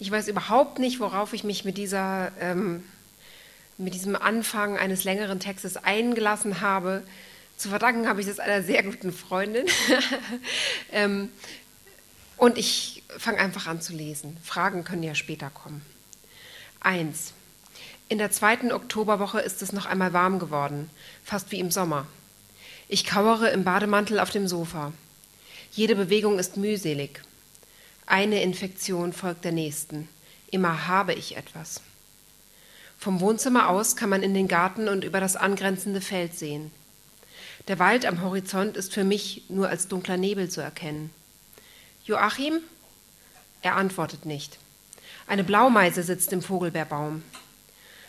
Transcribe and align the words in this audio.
Ich 0.00 0.10
weiß 0.10 0.28
überhaupt 0.28 0.78
nicht, 0.78 1.00
worauf 1.00 1.32
ich 1.32 1.42
mich 1.42 1.64
mit, 1.64 1.76
dieser, 1.76 2.30
ähm, 2.40 2.84
mit 3.78 3.94
diesem 3.94 4.14
Anfang 4.14 4.76
eines 4.78 5.02
längeren 5.02 5.40
Textes 5.40 5.76
eingelassen 5.76 6.60
habe. 6.60 7.02
Zu 7.56 7.70
verdanken 7.70 8.08
habe 8.08 8.20
ich 8.20 8.26
das 8.28 8.38
einer 8.38 8.62
sehr 8.62 8.84
guten 8.84 9.12
Freundin. 9.12 9.66
ähm, 10.92 11.30
und 12.36 12.56
ich 12.56 13.02
fange 13.08 13.38
einfach 13.38 13.66
an 13.66 13.80
zu 13.80 13.92
lesen. 13.92 14.36
Fragen 14.44 14.84
können 14.84 15.02
ja 15.02 15.16
später 15.16 15.50
kommen. 15.50 15.82
Eins. 16.78 17.32
In 18.08 18.18
der 18.18 18.30
zweiten 18.30 18.70
Oktoberwoche 18.70 19.40
ist 19.40 19.60
es 19.62 19.72
noch 19.72 19.84
einmal 19.84 20.12
warm 20.12 20.38
geworden, 20.38 20.88
fast 21.24 21.50
wie 21.50 21.58
im 21.58 21.72
Sommer. 21.72 22.06
Ich 22.86 23.04
kauere 23.04 23.50
im 23.50 23.64
Bademantel 23.64 24.20
auf 24.20 24.30
dem 24.30 24.46
Sofa. 24.46 24.92
Jede 25.72 25.96
Bewegung 25.96 26.38
ist 26.38 26.56
mühselig. 26.56 27.20
Eine 28.10 28.42
Infektion 28.42 29.12
folgt 29.12 29.44
der 29.44 29.52
nächsten. 29.52 30.08
Immer 30.50 30.88
habe 30.88 31.12
ich 31.12 31.36
etwas. 31.36 31.82
Vom 32.98 33.20
Wohnzimmer 33.20 33.68
aus 33.68 33.96
kann 33.96 34.08
man 34.08 34.22
in 34.22 34.32
den 34.32 34.48
Garten 34.48 34.88
und 34.88 35.04
über 35.04 35.20
das 35.20 35.36
angrenzende 35.36 36.00
Feld 36.00 36.34
sehen. 36.34 36.70
Der 37.68 37.78
Wald 37.78 38.06
am 38.06 38.22
Horizont 38.22 38.78
ist 38.78 38.94
für 38.94 39.04
mich 39.04 39.42
nur 39.50 39.68
als 39.68 39.88
dunkler 39.88 40.16
Nebel 40.16 40.48
zu 40.48 40.62
erkennen. 40.62 41.10
Joachim? 42.06 42.60
Er 43.60 43.76
antwortet 43.76 44.24
nicht. 44.24 44.56
Eine 45.26 45.44
Blaumeise 45.44 46.02
sitzt 46.02 46.32
im 46.32 46.40
Vogelbeerbaum. 46.40 47.22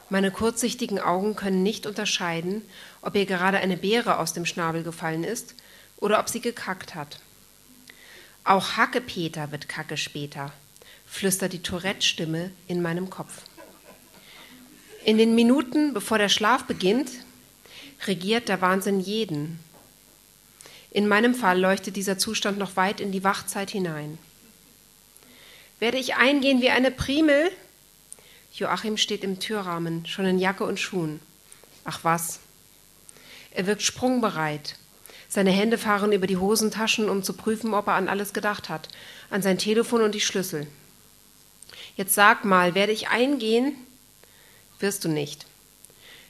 Meine 0.10 0.32
kurzsichtigen 0.32 1.00
Augen 1.02 1.36
können 1.36 1.62
nicht 1.62 1.86
unterscheiden, 1.86 2.62
ob 3.02 3.16
ihr 3.16 3.26
gerade 3.26 3.58
eine 3.58 3.76
Beere 3.76 4.20
aus 4.20 4.32
dem 4.32 4.46
Schnabel 4.46 4.82
gefallen 4.82 5.26
ist 5.26 5.56
oder 5.98 6.22
ob 6.22 6.30
sie 6.30 6.40
gekackt 6.40 6.96
hat. 6.96 7.20
Auch 8.50 8.78
Hackepeter 8.78 9.52
wird 9.52 9.70
Kacke 9.70 9.96
später, 9.96 10.52
flüstert 11.06 11.54
die 11.54 11.62
Tourette-Stimme 11.62 12.50
in 12.68 12.82
meinem 12.82 13.12
Kopf. 13.12 13.44
In 15.06 15.20
den 15.20 15.36
Minuten, 15.36 15.94
bevor 15.94 16.18
der 16.18 16.30
Schlaf 16.30 16.64
beginnt, 16.64 17.12
regiert 18.08 18.50
der 18.50 18.60
Wahnsinn 18.60 19.02
jeden. 19.02 19.60
In 20.90 21.08
meinem 21.08 21.36
Fall 21.36 21.60
leuchtet 21.60 21.96
dieser 21.96 22.18
Zustand 22.18 22.58
noch 22.58 22.76
weit 22.76 23.00
in 23.00 23.12
die 23.12 23.24
Wachzeit 23.24 23.70
hinein. 23.70 24.18
Werde 25.78 26.00
ich 26.00 26.16
eingehen 26.16 26.60
wie 26.60 26.72
eine 26.72 26.90
Primel? 26.90 27.52
Joachim 28.52 28.98
steht 28.98 29.24
im 29.24 29.40
Türrahmen, 29.40 30.08
schon 30.08 30.26
in 30.26 30.40
Jacke 30.40 30.64
und 30.64 30.80
Schuhen. 30.80 31.20
Ach 31.84 32.00
was. 32.02 32.40
Er 33.52 33.68
wirkt 33.68 33.84
sprungbereit, 33.84 34.76
seine 35.30 35.52
Hände 35.52 35.78
fahren 35.78 36.12
über 36.12 36.28
die 36.28 36.38
Hosentaschen, 36.38 37.08
um 37.08 37.24
zu 37.24 37.34
prüfen, 37.34 37.74
ob 37.74 37.88
er 37.88 37.94
an 37.94 38.10
alles 38.10 38.34
gedacht 38.34 38.68
hat, 38.68 38.90
an 39.30 39.44
sein 39.44 39.60
Telefon 39.60 40.02
und 40.02 40.16
die 40.16 40.22
Schlüssel. 40.22 40.68
Jetzt 41.96 42.16
sag 42.16 42.44
mal, 42.44 42.76
werde 42.76 42.92
ich 42.92 43.10
eingehen? 43.10 43.76
Wirst 44.80 45.06
du 45.06 45.10
nicht. 45.10 45.46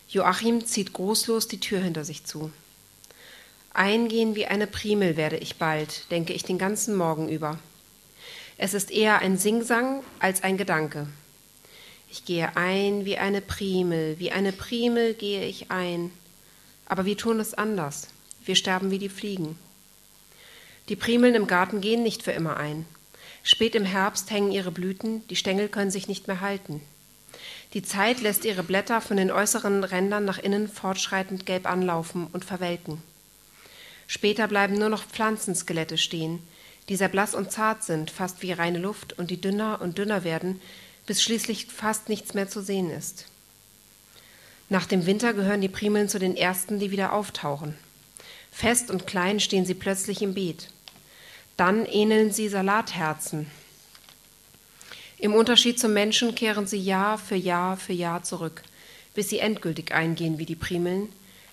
Joachim 0.09 0.65
zieht 0.65 0.91
großlos 0.93 1.47
die 1.47 1.59
Tür 1.59 1.79
hinter 1.79 2.03
sich 2.03 2.25
zu. 2.25 2.51
Eingehen 3.73 4.35
wie 4.35 4.47
eine 4.47 4.67
Primel 4.67 5.15
werde 5.15 5.37
ich 5.37 5.55
bald, 5.55 6.11
denke 6.11 6.33
ich 6.33 6.43
den 6.43 6.57
ganzen 6.57 6.95
Morgen 6.95 7.29
über. 7.29 7.59
Es 8.57 8.73
ist 8.73 8.91
eher 8.91 9.19
ein 9.19 9.37
Singsang 9.37 10.03
als 10.19 10.43
ein 10.43 10.57
Gedanke. 10.57 11.07
Ich 12.09 12.25
gehe 12.25 12.57
ein 12.57 13.05
wie 13.05 13.17
eine 13.17 13.39
Primel, 13.39 14.17
wie 14.19 14.31
eine 14.31 14.51
Primel 14.51 15.13
gehe 15.13 15.45
ich 15.45 15.69
ein. 15.71 16.11
Aber 16.87 17.05
wir 17.05 17.15
tun 17.15 17.39
es 17.39 17.53
anders. 17.53 18.07
Wir 18.45 18.55
sterben 18.55 18.91
wie 18.91 18.99
die 18.99 19.09
Fliegen. 19.09 19.57
Die 20.89 20.95
Primeln 20.95 21.35
im 21.35 21.47
Garten 21.47 21.81
gehen 21.81 22.03
nicht 22.03 22.23
für 22.23 22.31
immer 22.31 22.57
ein. 22.57 22.85
Spät 23.43 23.75
im 23.75 23.85
Herbst 23.85 24.31
hängen 24.31 24.51
ihre 24.51 24.71
Blüten, 24.71 25.27
die 25.27 25.35
Stängel 25.35 25.69
können 25.69 25.91
sich 25.91 26.07
nicht 26.07 26.27
mehr 26.27 26.41
halten. 26.41 26.81
Die 27.73 27.83
Zeit 27.83 28.21
lässt 28.21 28.45
ihre 28.45 28.63
Blätter 28.63 28.99
von 29.01 29.17
den 29.17 29.31
äußeren 29.31 29.83
Rändern 29.83 30.25
nach 30.25 30.39
innen 30.39 30.67
fortschreitend 30.67 31.45
gelb 31.45 31.69
anlaufen 31.69 32.27
und 32.33 32.43
verwelken. 32.43 33.01
Später 34.07 34.47
bleiben 34.47 34.73
nur 34.73 34.89
noch 34.89 35.05
Pflanzenskelette 35.05 35.99
stehen, 35.99 36.41
die 36.89 36.95
sehr 36.95 37.09
blass 37.09 37.35
und 37.35 37.51
zart 37.51 37.83
sind, 37.83 38.09
fast 38.09 38.41
wie 38.41 38.51
reine 38.51 38.79
Luft, 38.79 39.13
und 39.19 39.29
die 39.29 39.39
dünner 39.39 39.79
und 39.81 39.99
dünner 39.99 40.23
werden, 40.23 40.59
bis 41.05 41.21
schließlich 41.21 41.67
fast 41.67 42.09
nichts 42.09 42.33
mehr 42.33 42.49
zu 42.49 42.61
sehen 42.63 42.89
ist. 42.89 43.27
Nach 44.69 44.87
dem 44.87 45.05
Winter 45.05 45.33
gehören 45.33 45.61
die 45.61 45.69
Primeln 45.69 46.09
zu 46.09 46.17
den 46.17 46.35
ersten, 46.35 46.79
die 46.79 46.89
wieder 46.89 47.13
auftauchen. 47.13 47.75
Fest 48.59 48.91
und 48.91 49.07
klein 49.07 49.39
stehen 49.39 49.65
sie 49.65 49.73
plötzlich 49.73 50.21
im 50.21 50.33
Beet. 50.33 50.67
Dann 51.55 51.85
ähneln 51.85 52.33
sie 52.33 52.49
Salatherzen. 52.49 53.49
Im 55.17 55.33
Unterschied 55.33 55.79
zum 55.79 55.93
Menschen 55.93 56.35
kehren 56.35 56.67
sie 56.67 56.77
Jahr 56.77 57.17
für 57.17 57.37
Jahr 57.37 57.77
für 57.77 57.93
Jahr 57.93 58.21
zurück, 58.23 58.63
bis 59.15 59.29
sie 59.29 59.39
endgültig 59.39 59.93
eingehen 59.93 60.39
wie 60.39 60.45
die 60.45 60.57
Primeln, 60.57 61.07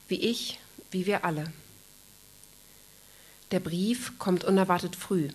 wie 0.08 0.18
ich, 0.18 0.58
wie 0.90 1.06
wir 1.06 1.24
alle. 1.24 1.52
Der 3.52 3.60
Brief 3.60 4.18
kommt 4.18 4.42
unerwartet 4.42 4.96
früh. 4.96 5.28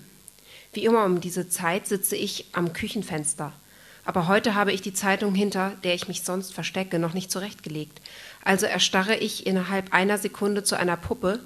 Wie 0.74 0.84
immer 0.84 1.06
um 1.06 1.22
diese 1.22 1.48
Zeit 1.48 1.88
sitze 1.88 2.18
ich 2.18 2.48
am 2.52 2.74
Küchenfenster. 2.74 3.54
Aber 4.04 4.28
heute 4.28 4.56
habe 4.56 4.72
ich 4.72 4.82
die 4.82 4.94
Zeitung, 4.94 5.36
hinter 5.36 5.74
der 5.84 5.94
ich 5.94 6.08
mich 6.08 6.24
sonst 6.24 6.54
verstecke, 6.54 6.98
noch 6.98 7.14
nicht 7.14 7.32
zurechtgelegt. 7.32 8.02
Also 8.44 8.66
erstarre 8.66 9.16
ich 9.16 9.46
innerhalb 9.46 9.94
einer 9.94 10.18
Sekunde 10.18 10.64
zu 10.64 10.78
einer 10.78 10.98
Puppe 10.98 11.40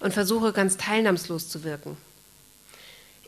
und 0.00 0.14
versuche 0.14 0.52
ganz 0.52 0.76
teilnahmslos 0.76 1.48
zu 1.48 1.64
wirken. 1.64 1.96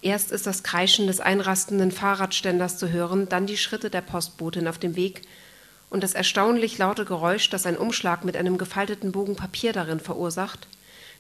Erst 0.03 0.33
ist 0.33 0.47
das 0.47 0.63
Kreischen 0.63 1.07
des 1.07 1.21
einrastenden 1.21 1.91
Fahrradständers 1.91 2.79
zu 2.79 2.91
hören, 2.91 3.29
dann 3.29 3.47
die 3.47 3.59
Schritte 3.59 3.91
der 3.91 4.01
Postbotin 4.01 4.67
auf 4.67 4.79
dem 4.79 4.97
Weg 4.97 5.23
und 5.91 6.03
das 6.03 6.15
erstaunlich 6.15 6.79
laute 6.79 7.05
Geräusch, 7.05 7.51
das 7.51 7.67
ein 7.67 7.77
Umschlag 7.77 8.25
mit 8.25 8.37
einem 8.37 8.57
gefalteten 8.57 9.13
Bogen 9.13 9.37
Papier 9.37 9.75
darin 9.75 10.01
verursacht, 10.01 10.69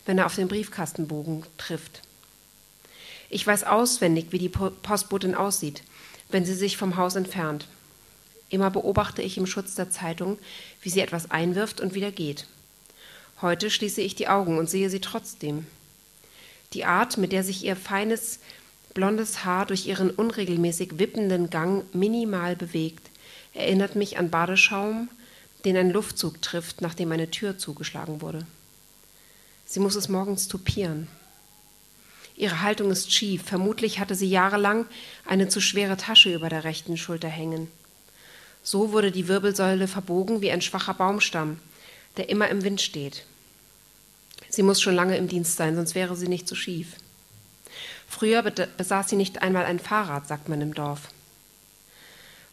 wenn 0.06 0.16
er 0.16 0.26
auf 0.26 0.36
den 0.36 0.48
Briefkastenbogen 0.48 1.44
trifft. 1.58 2.00
Ich 3.28 3.46
weiß 3.46 3.64
auswendig, 3.64 4.28
wie 4.30 4.38
die 4.38 4.48
Postbotin 4.48 5.34
aussieht, 5.34 5.82
wenn 6.30 6.44
sie 6.44 6.54
sich 6.54 6.76
vom 6.76 6.96
Haus 6.96 7.16
entfernt. 7.16 7.66
Immer 8.48 8.70
beobachte 8.70 9.22
ich 9.22 9.38
im 9.38 9.46
Schutz 9.46 9.74
der 9.74 9.90
Zeitung, 9.90 10.38
wie 10.82 10.90
sie 10.90 11.00
etwas 11.00 11.30
einwirft 11.30 11.80
und 11.80 11.94
wieder 11.94 12.10
geht. 12.10 12.46
Heute 13.40 13.70
schließe 13.70 14.00
ich 14.00 14.14
die 14.14 14.28
Augen 14.28 14.58
und 14.58 14.68
sehe 14.68 14.90
sie 14.90 15.00
trotzdem. 15.00 15.66
Die 16.72 16.84
Art, 16.84 17.16
mit 17.16 17.32
der 17.32 17.42
sich 17.42 17.64
ihr 17.64 17.76
feines, 17.76 18.40
blondes 18.92 19.44
Haar 19.44 19.66
durch 19.66 19.86
ihren 19.86 20.10
unregelmäßig 20.10 20.98
wippenden 20.98 21.48
Gang 21.50 21.84
minimal 21.94 22.56
bewegt, 22.56 23.08
erinnert 23.54 23.96
mich 23.96 24.18
an 24.18 24.30
Badeschaum, 24.30 25.08
den 25.64 25.76
ein 25.76 25.90
Luftzug 25.90 26.42
trifft, 26.42 26.80
nachdem 26.80 27.12
eine 27.12 27.30
Tür 27.30 27.58
zugeschlagen 27.58 28.20
wurde. 28.20 28.46
Sie 29.64 29.80
muss 29.80 29.94
es 29.94 30.08
morgens 30.08 30.48
tupieren. 30.48 31.08
Ihre 32.36 32.62
Haltung 32.62 32.90
ist 32.90 33.12
schief. 33.12 33.42
Vermutlich 33.44 33.98
hatte 33.98 34.14
sie 34.14 34.28
jahrelang 34.28 34.86
eine 35.26 35.48
zu 35.48 35.60
schwere 35.60 35.96
Tasche 35.96 36.32
über 36.32 36.48
der 36.48 36.64
rechten 36.64 36.96
Schulter 36.96 37.28
hängen. 37.28 37.68
So 38.62 38.92
wurde 38.92 39.10
die 39.10 39.28
Wirbelsäule 39.28 39.88
verbogen 39.88 40.40
wie 40.42 40.50
ein 40.50 40.62
schwacher 40.62 40.94
Baumstamm, 40.94 41.58
der 42.16 42.28
immer 42.28 42.48
im 42.48 42.62
Wind 42.62 42.80
steht. 42.80 43.24
Sie 44.48 44.62
muss 44.62 44.80
schon 44.82 44.94
lange 44.94 45.16
im 45.16 45.28
Dienst 45.28 45.56
sein, 45.56 45.76
sonst 45.76 45.94
wäre 45.94 46.16
sie 46.16 46.28
nicht 46.28 46.48
so 46.48 46.54
schief. 46.54 46.96
Früher 48.08 48.42
besaß 48.42 49.08
sie 49.08 49.16
nicht 49.16 49.42
einmal 49.42 49.64
ein 49.64 49.78
Fahrrad, 49.78 50.26
sagt 50.26 50.48
man 50.48 50.60
im 50.60 50.74
Dorf. 50.74 51.08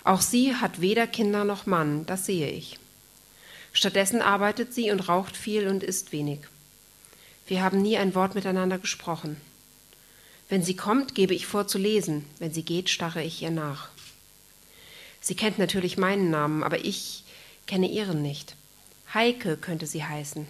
Auch 0.04 0.22
sie 0.22 0.56
hat 0.56 0.80
weder 0.80 1.08
Kinder 1.08 1.44
noch 1.44 1.66
Mann, 1.66 2.06
das 2.06 2.26
sehe 2.26 2.50
ich. 2.50 2.80
Stattdessen 3.74 4.22
arbeitet 4.22 4.74
sie 4.74 4.92
und 4.92 5.10
raucht 5.10 5.36
viel 5.36 5.68
und 5.68 5.84
isst 5.84 6.12
wenig. 6.12 6.40
Wir 7.48 7.62
haben 7.64 7.82
nie 7.82 7.98
ein 7.98 8.16
Wort 8.16 8.36
miteinander 8.36 8.78
gesprochen. 8.78 9.38
Wenn 10.50 10.64
sie 10.64 10.76
kommt, 10.76 11.14
gebe 11.16 11.34
ich 11.34 11.46
vor 11.46 11.68
zu 11.68 11.78
lesen, 11.78 12.26
wenn 12.40 12.54
sie 12.54 12.64
geht, 12.64 12.90
starre 12.90 13.24
ich 13.24 13.42
ihr 13.42 13.52
nach. 13.52 13.90
Sie 15.20 15.36
kennt 15.36 15.60
natürlich 15.60 15.98
meinen 15.98 16.30
Namen, 16.30 16.64
aber 16.64 16.86
ich 16.86 17.24
kenne 17.66 17.90
ihren 17.90 18.22
nicht. 18.22 18.56
Heike 19.14 19.58
könnte 19.58 19.88
sie 19.88 20.04
heißen. 20.04 20.48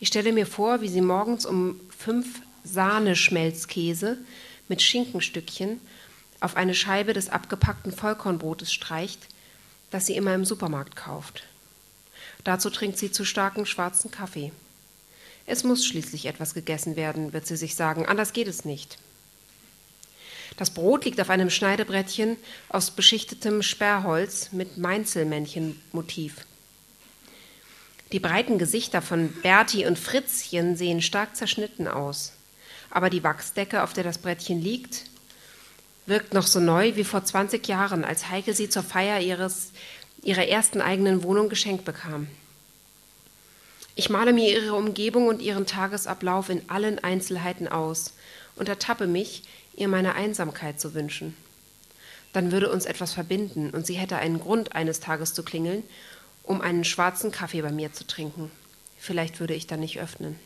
Ich 0.00 0.08
stelle 0.08 0.32
mir 0.32 0.46
vor, 0.46 0.80
wie 0.80 0.88
sie 0.88 1.00
morgens 1.00 1.44
um 1.44 1.80
fünf 1.90 2.40
Sahneschmelzkäse 2.64 4.18
mit 4.68 4.80
Schinkenstückchen 4.80 5.80
auf 6.40 6.56
eine 6.56 6.74
Scheibe 6.74 7.12
des 7.12 7.30
abgepackten 7.30 7.92
Vollkornbrotes 7.92 8.72
streicht, 8.72 9.26
das 9.90 10.06
sie 10.06 10.14
immer 10.14 10.34
im 10.34 10.44
Supermarkt 10.44 10.94
kauft. 10.94 11.44
Dazu 12.44 12.70
trinkt 12.70 12.98
sie 12.98 13.10
zu 13.10 13.24
starken 13.24 13.66
schwarzen 13.66 14.10
Kaffee. 14.10 14.52
Es 15.50 15.64
muss 15.64 15.86
schließlich 15.86 16.26
etwas 16.26 16.52
gegessen 16.52 16.94
werden, 16.94 17.32
wird 17.32 17.46
sie 17.46 17.56
sich 17.56 17.74
sagen, 17.74 18.04
anders 18.04 18.34
geht 18.34 18.48
es 18.48 18.66
nicht. 18.66 18.98
Das 20.58 20.68
Brot 20.68 21.06
liegt 21.06 21.18
auf 21.22 21.30
einem 21.30 21.48
Schneidebrettchen 21.48 22.36
aus 22.68 22.90
beschichtetem 22.90 23.62
Sperrholz 23.62 24.52
mit 24.52 24.76
Mainzelmännchenmotiv. 24.76 26.44
Die 28.12 28.20
breiten 28.20 28.58
Gesichter 28.58 29.00
von 29.00 29.32
Berti 29.42 29.86
und 29.86 29.98
Fritzchen 29.98 30.76
sehen 30.76 31.00
stark 31.00 31.34
zerschnitten 31.34 31.88
aus, 31.88 32.32
aber 32.90 33.08
die 33.08 33.24
Wachsdecke, 33.24 33.82
auf 33.82 33.94
der 33.94 34.04
das 34.04 34.18
Brettchen 34.18 34.60
liegt, 34.60 35.04
wirkt 36.04 36.34
noch 36.34 36.46
so 36.46 36.60
neu 36.60 36.94
wie 36.96 37.04
vor 37.04 37.24
20 37.24 37.66
Jahren, 37.66 38.04
als 38.04 38.28
Heike 38.28 38.52
sie 38.52 38.68
zur 38.68 38.82
Feier 38.82 39.20
ihres, 39.20 39.72
ihrer 40.22 40.46
ersten 40.46 40.82
eigenen 40.82 41.22
Wohnung 41.22 41.48
geschenkt 41.48 41.86
bekam. 41.86 42.28
Ich 43.98 44.10
male 44.10 44.32
mir 44.32 44.48
ihre 44.48 44.74
Umgebung 44.74 45.26
und 45.26 45.42
ihren 45.42 45.66
Tagesablauf 45.66 46.50
in 46.50 46.70
allen 46.70 47.00
Einzelheiten 47.00 47.66
aus 47.66 48.12
und 48.54 48.68
ertappe 48.68 49.08
mich, 49.08 49.42
ihr 49.74 49.88
meine 49.88 50.14
Einsamkeit 50.14 50.80
zu 50.80 50.94
wünschen. 50.94 51.36
Dann 52.32 52.52
würde 52.52 52.70
uns 52.70 52.84
etwas 52.84 53.12
verbinden 53.12 53.70
und 53.70 53.86
sie 53.86 53.94
hätte 53.94 54.14
einen 54.14 54.38
Grund, 54.38 54.76
eines 54.76 55.00
Tages 55.00 55.34
zu 55.34 55.42
klingeln, 55.42 55.82
um 56.44 56.60
einen 56.60 56.84
schwarzen 56.84 57.32
Kaffee 57.32 57.60
bei 57.60 57.72
mir 57.72 57.92
zu 57.92 58.06
trinken. 58.06 58.52
Vielleicht 58.98 59.40
würde 59.40 59.54
ich 59.54 59.66
dann 59.66 59.80
nicht 59.80 59.98
öffnen. 59.98 60.38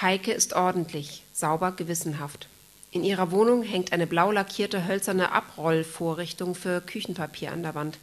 Heike 0.00 0.32
ist 0.32 0.54
ordentlich, 0.54 1.24
sauber, 1.34 1.72
gewissenhaft. 1.72 2.48
In 2.90 3.04
ihrer 3.04 3.32
Wohnung 3.32 3.62
hängt 3.62 3.92
eine 3.92 4.06
blau 4.06 4.32
lackierte 4.32 4.86
hölzerne 4.86 5.32
Abrollvorrichtung 5.32 6.54
für 6.54 6.80
Küchenpapier 6.80 7.52
an 7.52 7.62
der 7.62 7.74
Wand. 7.74 7.98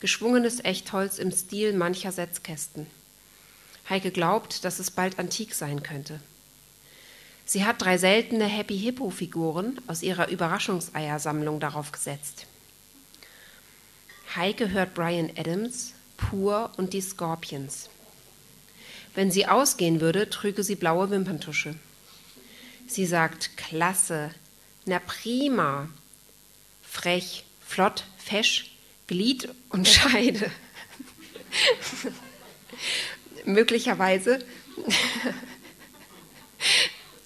Geschwungenes 0.00 0.62
Echtholz 0.62 1.16
im 1.16 1.32
Stil 1.32 1.72
mancher 1.72 2.12
Setzkästen. 2.12 2.88
Heike 3.88 4.10
glaubt, 4.10 4.64
dass 4.64 4.78
es 4.78 4.90
bald 4.90 5.18
antik 5.18 5.54
sein 5.54 5.82
könnte. 5.82 6.20
Sie 7.44 7.64
hat 7.64 7.82
drei 7.82 7.98
seltene 7.98 8.44
Happy 8.44 8.78
Hippo 8.78 9.10
Figuren 9.10 9.80
aus 9.86 10.02
ihrer 10.02 10.28
Überraschungseiersammlung 10.28 11.60
darauf 11.60 11.92
gesetzt. 11.92 12.46
Heike 14.36 14.70
hört 14.70 14.94
Brian 14.94 15.30
Adams, 15.36 15.92
Pur 16.16 16.70
und 16.76 16.92
die 16.92 17.00
Scorpions. 17.00 17.90
Wenn 19.14 19.30
sie 19.30 19.46
ausgehen 19.46 20.00
würde, 20.00 20.30
trüge 20.30 20.62
sie 20.62 20.76
blaue 20.76 21.10
Wimperntusche. 21.10 21.74
Sie 22.86 23.04
sagt 23.04 23.56
klasse, 23.56 24.30
na 24.86 24.98
prima, 24.98 25.88
frech, 26.82 27.44
flott, 27.66 28.04
fesch, 28.18 28.70
Glied 29.06 29.48
und 29.68 29.86
Scheide. 29.88 30.50
Möglicherweise, 33.44 34.44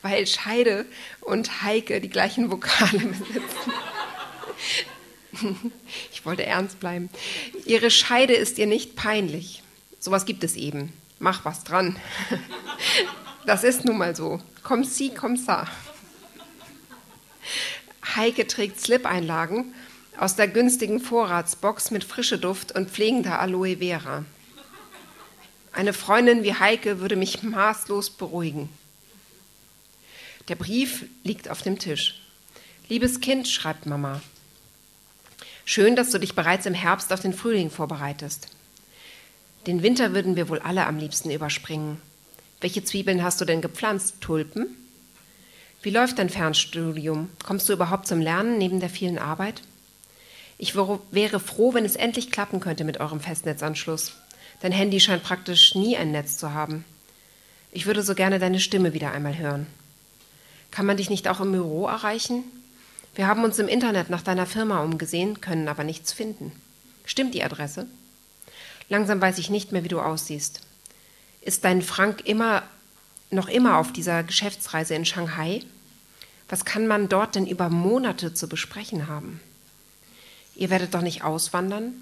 weil 0.03 0.27
Scheide 0.27 0.87
und 1.21 1.63
Heike 1.63 2.01
die 2.01 2.11
gleichen 2.11 2.51
Vokale 2.51 2.99
besitzen. 2.99 3.73
Ich 6.13 6.25
wollte 6.25 6.47
ernst 6.47 6.81
bleiben. 6.81 7.11
Ihre 7.67 7.91
Scheide 7.91 8.33
ist 8.33 8.57
ihr 8.59 8.67
nicht 8.67 8.97
peinlich. 8.97 9.63
Sowas 10.01 10.25
gibt 10.25 10.43
es 10.45 10.57
eben. 10.57 10.95
Mach 11.19 11.45
was 11.45 11.63
dran. 11.63 11.97
Das 13.45 13.63
ist 13.63 13.85
nun 13.85 13.99
mal 13.99 14.17
so. 14.17 14.41
Komm 14.65 14.83
sie, 14.83 15.11
komm 15.15 15.37
sa. 15.37 15.69
Heike 18.17 18.49
trägt 18.49 18.81
Slip-Einlagen 18.81 19.73
aus 20.19 20.35
der 20.35 20.49
günstigen 20.49 20.99
Vorratsbox 20.99 21.93
mit 21.93 22.03
frische 22.03 22.39
Duft 22.39 22.73
und 22.73 22.91
pflegender 22.91 23.39
Aloe 23.39 23.77
Vera. 23.77 24.25
Eine 25.77 25.93
Freundin 25.93 26.43
wie 26.43 26.55
Heike 26.55 27.01
würde 27.01 27.17
mich 27.17 27.43
maßlos 27.43 28.09
beruhigen. 28.09 28.71
Der 30.49 30.55
Brief 30.55 31.05
liegt 31.23 31.51
auf 31.51 31.61
dem 31.61 31.79
Tisch. 31.79 32.23
Liebes 32.89 33.21
Kind, 33.21 33.47
schreibt 33.47 33.85
Mama. 33.85 34.23
Schön, 35.67 35.95
dass 35.95 36.11
du 36.11 36.19
dich 36.19 36.35
bereits 36.35 36.65
im 36.65 36.73
Herbst 36.73 37.13
auf 37.13 37.21
den 37.21 37.35
Frühling 37.35 37.69
vorbereitest. 37.69 38.49
Den 39.67 39.83
Winter 39.83 40.15
würden 40.15 40.35
wir 40.35 40.49
wohl 40.49 40.61
alle 40.61 40.87
am 40.87 40.97
liebsten 40.97 41.31
überspringen. 41.31 42.01
Welche 42.63 42.83
Zwiebeln 42.83 43.23
hast 43.23 43.43
du 43.43 43.45
denn 43.45 43.61
gepflanzt? 43.61 44.23
Tulpen? 44.23 44.69
Wie 45.83 45.91
läuft 45.91 46.19
dein 46.19 46.31
Fernstudium? 46.31 47.29
Kommst 47.45 47.69
du 47.69 47.75
überhaupt 47.75 48.07
zum 48.07 48.23
Lernen 48.23 48.57
neben 48.57 48.81
der 48.81 48.89
vielen 48.89 49.19
Arbeit? 49.19 49.61
Ich 50.57 50.75
wäre 50.75 51.39
froh, 51.39 51.75
wenn 51.75 51.85
es 51.85 51.97
endlich 51.97 52.31
klappen 52.31 52.61
könnte 52.61 52.85
mit 52.85 52.99
eurem 52.99 53.21
Festnetzanschluss. 53.21 54.15
Dein 54.61 54.73
Handy 54.73 55.01
scheint 55.01 55.23
praktisch 55.23 55.75
nie 55.75 55.97
ein 55.97 56.13
Netz 56.13 56.39
zu 56.39 56.53
haben. 56.53 56.85
Ich 57.73 57.87
würde 57.87 58.03
so 58.03 58.15
gerne 58.15 58.39
deine 58.39 58.61
Stimme 58.61 58.95
wieder 58.95 59.13
einmal 59.13 59.37
hören. 59.37 59.67
Kann 60.71 60.87
man 60.87 60.97
dich 60.97 61.11
nicht 61.11 61.29
auch 61.29 61.41
im 61.41 61.53
Büro 61.53 61.87
erreichen? 61.87 62.45
Wir 63.15 63.27
haben 63.27 63.45
uns 63.45 63.59
im 63.59 63.69
Internet 63.69 64.11
nach 64.11 64.23
deiner 64.23 64.47
Firma 64.47 64.83
umgesehen, 64.83 65.41
können 65.41 65.69
aber 65.69 65.85
nichts 65.85 66.13
finden. 66.13 66.53
Stimmt 67.05 67.35
die 67.35 67.43
Adresse? 67.43 67.87
Langsam 68.89 69.21
weiß 69.21 69.39
ich 69.39 69.51
nicht 69.51 69.73
mehr, 69.73 69.85
wie 69.85 69.89
du 69.89 70.01
aussiehst. 70.01 70.61
Ist 71.41 71.65
dein 71.65 71.83
Frank 71.83 72.27
immer 72.27 72.63
noch 73.31 73.49
immer 73.49 73.79
auf 73.79 73.93
dieser 73.93 74.23
Geschäftsreise 74.23 74.95
in 74.95 75.05
Shanghai? 75.05 75.63
Was 76.49 76.65
kann 76.65 76.87
man 76.87 77.09
dort 77.09 77.35
denn 77.35 77.47
über 77.47 77.69
Monate 77.69 78.35
zu 78.35 78.49
besprechen 78.49 79.09
haben? 79.09 79.41
Ihr 80.55 80.71
werdet 80.71 80.95
doch 80.95 81.03
nicht 81.03 81.25
auswandern? 81.25 81.95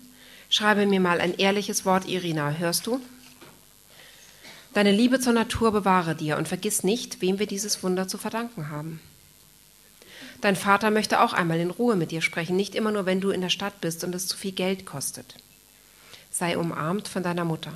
Schreibe 0.49 0.87
mir 0.87 1.01
mal 1.01 1.21
ein 1.21 1.35
ehrliches 1.35 1.85
Wort, 1.85 2.07
Irina, 2.07 2.51
hörst 2.51 2.87
du? 2.87 3.01
Deine 4.75 4.91
Liebe 4.91 5.21
zur 5.21 5.33
Natur 5.33 5.71
bewahre 5.73 6.15
dir 6.15 6.37
und 6.37 6.49
vergiss 6.49 6.83
nicht, 6.83 7.21
wem 7.23 7.39
wir 7.39 7.47
dieses 7.47 7.83
Wunder 7.83 8.09
zu 8.09 8.19
verdanken 8.19 8.71
haben. 8.71 9.01
Dein 10.41 10.57
Vater 10.57 10.91
möchte 10.91 11.21
auch 11.21 11.33
einmal 11.33 11.61
in 11.61 11.71
Ruhe 11.71 11.97
mit 11.97 12.11
dir 12.11 12.21
sprechen, 12.21 12.57
nicht 12.57 12.75
immer 12.75 12.91
nur, 12.91 13.07
wenn 13.07 13.21
du 13.21 13.31
in 13.31 13.41
der 13.41 13.51
Stadt 13.51 13.81
bist 13.81 14.05
und 14.05 14.15
es 14.15 14.27
zu 14.27 14.37
viel 14.37 14.53
Geld 14.53 14.85
kostet. 14.85 15.37
Sei 16.31 16.59
umarmt 16.59 17.09
von 17.09 17.23
deiner 17.23 17.45
Mutter. 17.45 17.73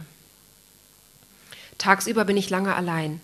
Tagsüber 1.79 2.25
bin 2.25 2.37
ich 2.37 2.51
lange 2.51 2.75
allein. 2.75 3.21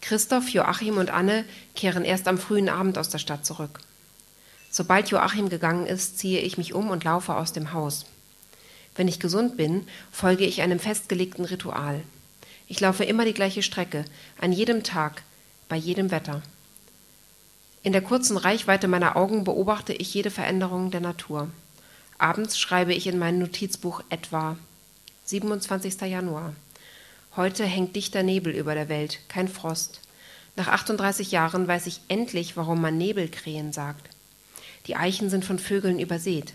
Christoph, 0.00 0.48
Joachim 0.48 0.96
und 0.96 1.10
Anne 1.10 1.44
kehren 1.74 2.04
erst 2.04 2.28
am 2.28 2.38
frühen 2.38 2.68
Abend 2.68 2.98
aus 2.98 3.08
der 3.08 3.18
Stadt 3.18 3.44
zurück. 3.44 3.80
Sobald 4.70 5.10
Joachim 5.10 5.48
gegangen 5.48 5.86
ist, 5.86 6.18
ziehe 6.18 6.40
ich 6.40 6.56
mich 6.56 6.72
um 6.72 6.90
und 6.90 7.04
laufe 7.04 7.34
aus 7.34 7.52
dem 7.52 7.72
Haus. 7.72 8.06
Wenn 8.94 9.08
ich 9.08 9.20
gesund 9.20 9.56
bin, 9.56 9.86
folge 10.10 10.44
ich 10.44 10.62
einem 10.62 10.78
festgelegten 10.78 11.44
Ritual. 11.44 12.02
Ich 12.68 12.80
laufe 12.80 13.04
immer 13.04 13.24
die 13.24 13.34
gleiche 13.34 13.62
Strecke, 13.62 14.04
an 14.40 14.52
jedem 14.52 14.82
Tag, 14.82 15.22
bei 15.68 15.76
jedem 15.76 16.10
Wetter. 16.10 16.42
In 17.82 17.92
der 17.92 18.02
kurzen 18.02 18.36
Reichweite 18.36 18.86
meiner 18.86 19.16
Augen 19.16 19.44
beobachte 19.44 19.92
ich 19.92 20.14
jede 20.14 20.30
Veränderung 20.30 20.90
der 20.90 21.00
Natur. 21.00 21.50
Abends 22.18 22.58
schreibe 22.58 22.94
ich 22.94 23.06
in 23.06 23.18
mein 23.18 23.38
Notizbuch 23.38 24.02
etwa 24.08 24.56
27. 25.24 26.00
Januar. 26.02 26.54
Heute 27.34 27.64
hängt 27.64 27.96
dichter 27.96 28.22
Nebel 28.22 28.54
über 28.54 28.74
der 28.74 28.88
Welt, 28.88 29.18
kein 29.28 29.48
Frost. 29.48 30.00
Nach 30.54 30.68
38 30.68 31.32
Jahren 31.32 31.66
weiß 31.66 31.86
ich 31.86 32.00
endlich, 32.08 32.56
warum 32.56 32.80
man 32.80 32.98
Nebelkrähen 32.98 33.72
sagt. 33.72 34.10
Die 34.86 34.96
Eichen 34.96 35.30
sind 35.30 35.44
von 35.44 35.58
Vögeln 35.58 35.98
übersät. 35.98 36.52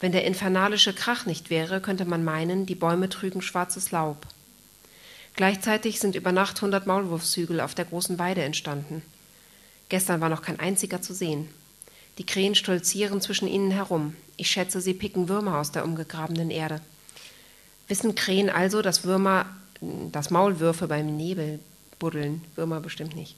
Wenn 0.00 0.12
der 0.12 0.24
infernalische 0.24 0.94
Krach 0.94 1.26
nicht 1.26 1.50
wäre, 1.50 1.80
könnte 1.80 2.06
man 2.06 2.24
meinen, 2.24 2.64
die 2.64 2.74
Bäume 2.74 3.10
trügen 3.10 3.42
schwarzes 3.42 3.90
Laub. 3.90 4.26
Gleichzeitig 5.36 6.00
sind 6.00 6.16
über 6.16 6.32
Nacht 6.32 6.60
hundert 6.62 6.86
Maulwurfshügel 6.86 7.60
auf 7.60 7.74
der 7.74 7.84
großen 7.84 8.18
Weide 8.18 8.42
entstanden. 8.42 9.02
Gestern 9.90 10.20
war 10.20 10.28
noch 10.28 10.42
kein 10.42 10.58
einziger 10.58 11.02
zu 11.02 11.14
sehen. 11.14 11.48
Die 12.18 12.26
Krähen 12.26 12.54
stolzieren 12.54 13.20
zwischen 13.20 13.46
ihnen 13.46 13.70
herum. 13.70 14.16
Ich 14.36 14.50
schätze, 14.50 14.80
sie 14.80 14.94
picken 14.94 15.28
Würmer 15.28 15.58
aus 15.58 15.70
der 15.70 15.84
umgegrabenen 15.84 16.50
Erde. 16.50 16.80
Wissen 17.88 18.14
Krähen 18.14 18.50
also, 18.50 18.82
dass 18.82 19.04
Würmer, 19.04 19.46
dass 19.80 20.30
Maulwürfe 20.30 20.86
beim 20.86 21.16
Nebel 21.16 21.60
buddeln? 21.98 22.42
Würmer 22.56 22.80
bestimmt 22.80 23.14
nicht. 23.16 23.36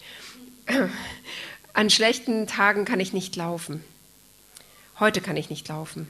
An 1.73 1.91
schlechten 1.91 2.47
Tagen 2.47 2.85
kann 2.85 3.01
ich 3.01 3.13
nicht 3.13 3.35
laufen. 3.37 3.83
Heute 5.01 5.21
kann 5.21 5.37
ich 5.37 5.51
nicht 5.51 5.67
laufen. 5.69 6.09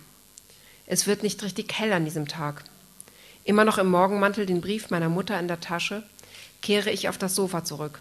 Es 0.86 1.06
wird 1.06 1.22
nicht 1.22 1.42
richtig 1.42 1.72
hell 1.78 1.92
an 1.92 2.04
diesem 2.04 2.28
Tag. 2.28 2.64
Immer 3.44 3.64
noch 3.64 3.78
im 3.78 3.90
Morgenmantel 3.90 4.46
den 4.46 4.60
Brief 4.60 4.90
meiner 4.90 5.08
Mutter 5.08 5.38
in 5.38 5.48
der 5.48 5.60
Tasche, 5.60 6.02
kehre 6.60 6.90
ich 6.90 7.08
auf 7.08 7.18
das 7.18 7.34
Sofa 7.34 7.64
zurück. 7.64 7.98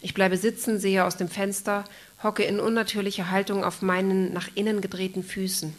Ich 0.00 0.14
bleibe 0.14 0.36
sitzen, 0.36 0.78
sehe 0.78 1.04
aus 1.04 1.16
dem 1.16 1.28
Fenster, 1.28 1.84
hocke 2.22 2.44
in 2.44 2.60
unnatürlicher 2.60 3.30
Haltung 3.30 3.64
auf 3.64 3.82
meinen 3.82 4.32
nach 4.32 4.48
innen 4.54 4.80
gedrehten 4.80 5.22
Füßen. 5.24 5.74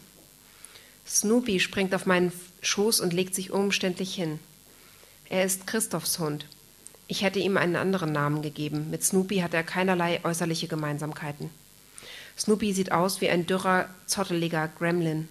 Snoopy 1.06 1.60
springt 1.60 1.94
auf 1.94 2.06
meinen 2.06 2.32
Schoß 2.62 3.00
und 3.00 3.12
legt 3.12 3.34
sich 3.34 3.52
umständlich 3.52 4.14
hin. 4.14 4.40
Er 5.28 5.44
ist 5.44 5.66
Christophs 5.66 6.18
Hund. 6.18 6.46
Ich 7.08 7.22
hätte 7.22 7.38
ihm 7.38 7.56
einen 7.56 7.76
anderen 7.76 8.12
Namen 8.12 8.42
gegeben. 8.42 8.90
Mit 8.90 9.04
Snoopy 9.04 9.38
hat 9.38 9.54
er 9.54 9.62
keinerlei 9.62 10.20
äußerliche 10.24 10.66
Gemeinsamkeiten. 10.66 11.50
Snoopy 12.36 12.72
sieht 12.72 12.92
aus 12.92 13.20
wie 13.20 13.28
ein 13.28 13.46
dürrer, 13.46 13.88
zotteliger 14.06 14.68
Gremlin. 14.68 15.28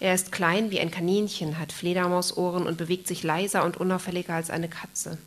Er 0.00 0.14
ist 0.14 0.30
klein 0.30 0.70
wie 0.70 0.80
ein 0.80 0.90
Kaninchen, 0.90 1.58
hat 1.58 1.72
Fledermausohren 1.72 2.66
und 2.66 2.78
bewegt 2.78 3.08
sich 3.08 3.22
leiser 3.22 3.64
und 3.64 3.76
unauffälliger 3.76 4.34
als 4.34 4.50
eine 4.50 4.68
Katze. 4.68 5.18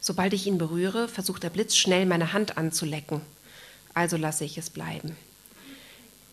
Sobald 0.00 0.32
ich 0.32 0.46
ihn 0.46 0.58
berühre, 0.58 1.08
versucht 1.08 1.44
er 1.44 1.50
blitzschnell 1.50 2.06
meine 2.06 2.32
Hand 2.32 2.56
anzulecken. 2.56 3.20
Also 3.94 4.16
lasse 4.16 4.44
ich 4.44 4.58
es 4.58 4.70
bleiben. 4.70 5.16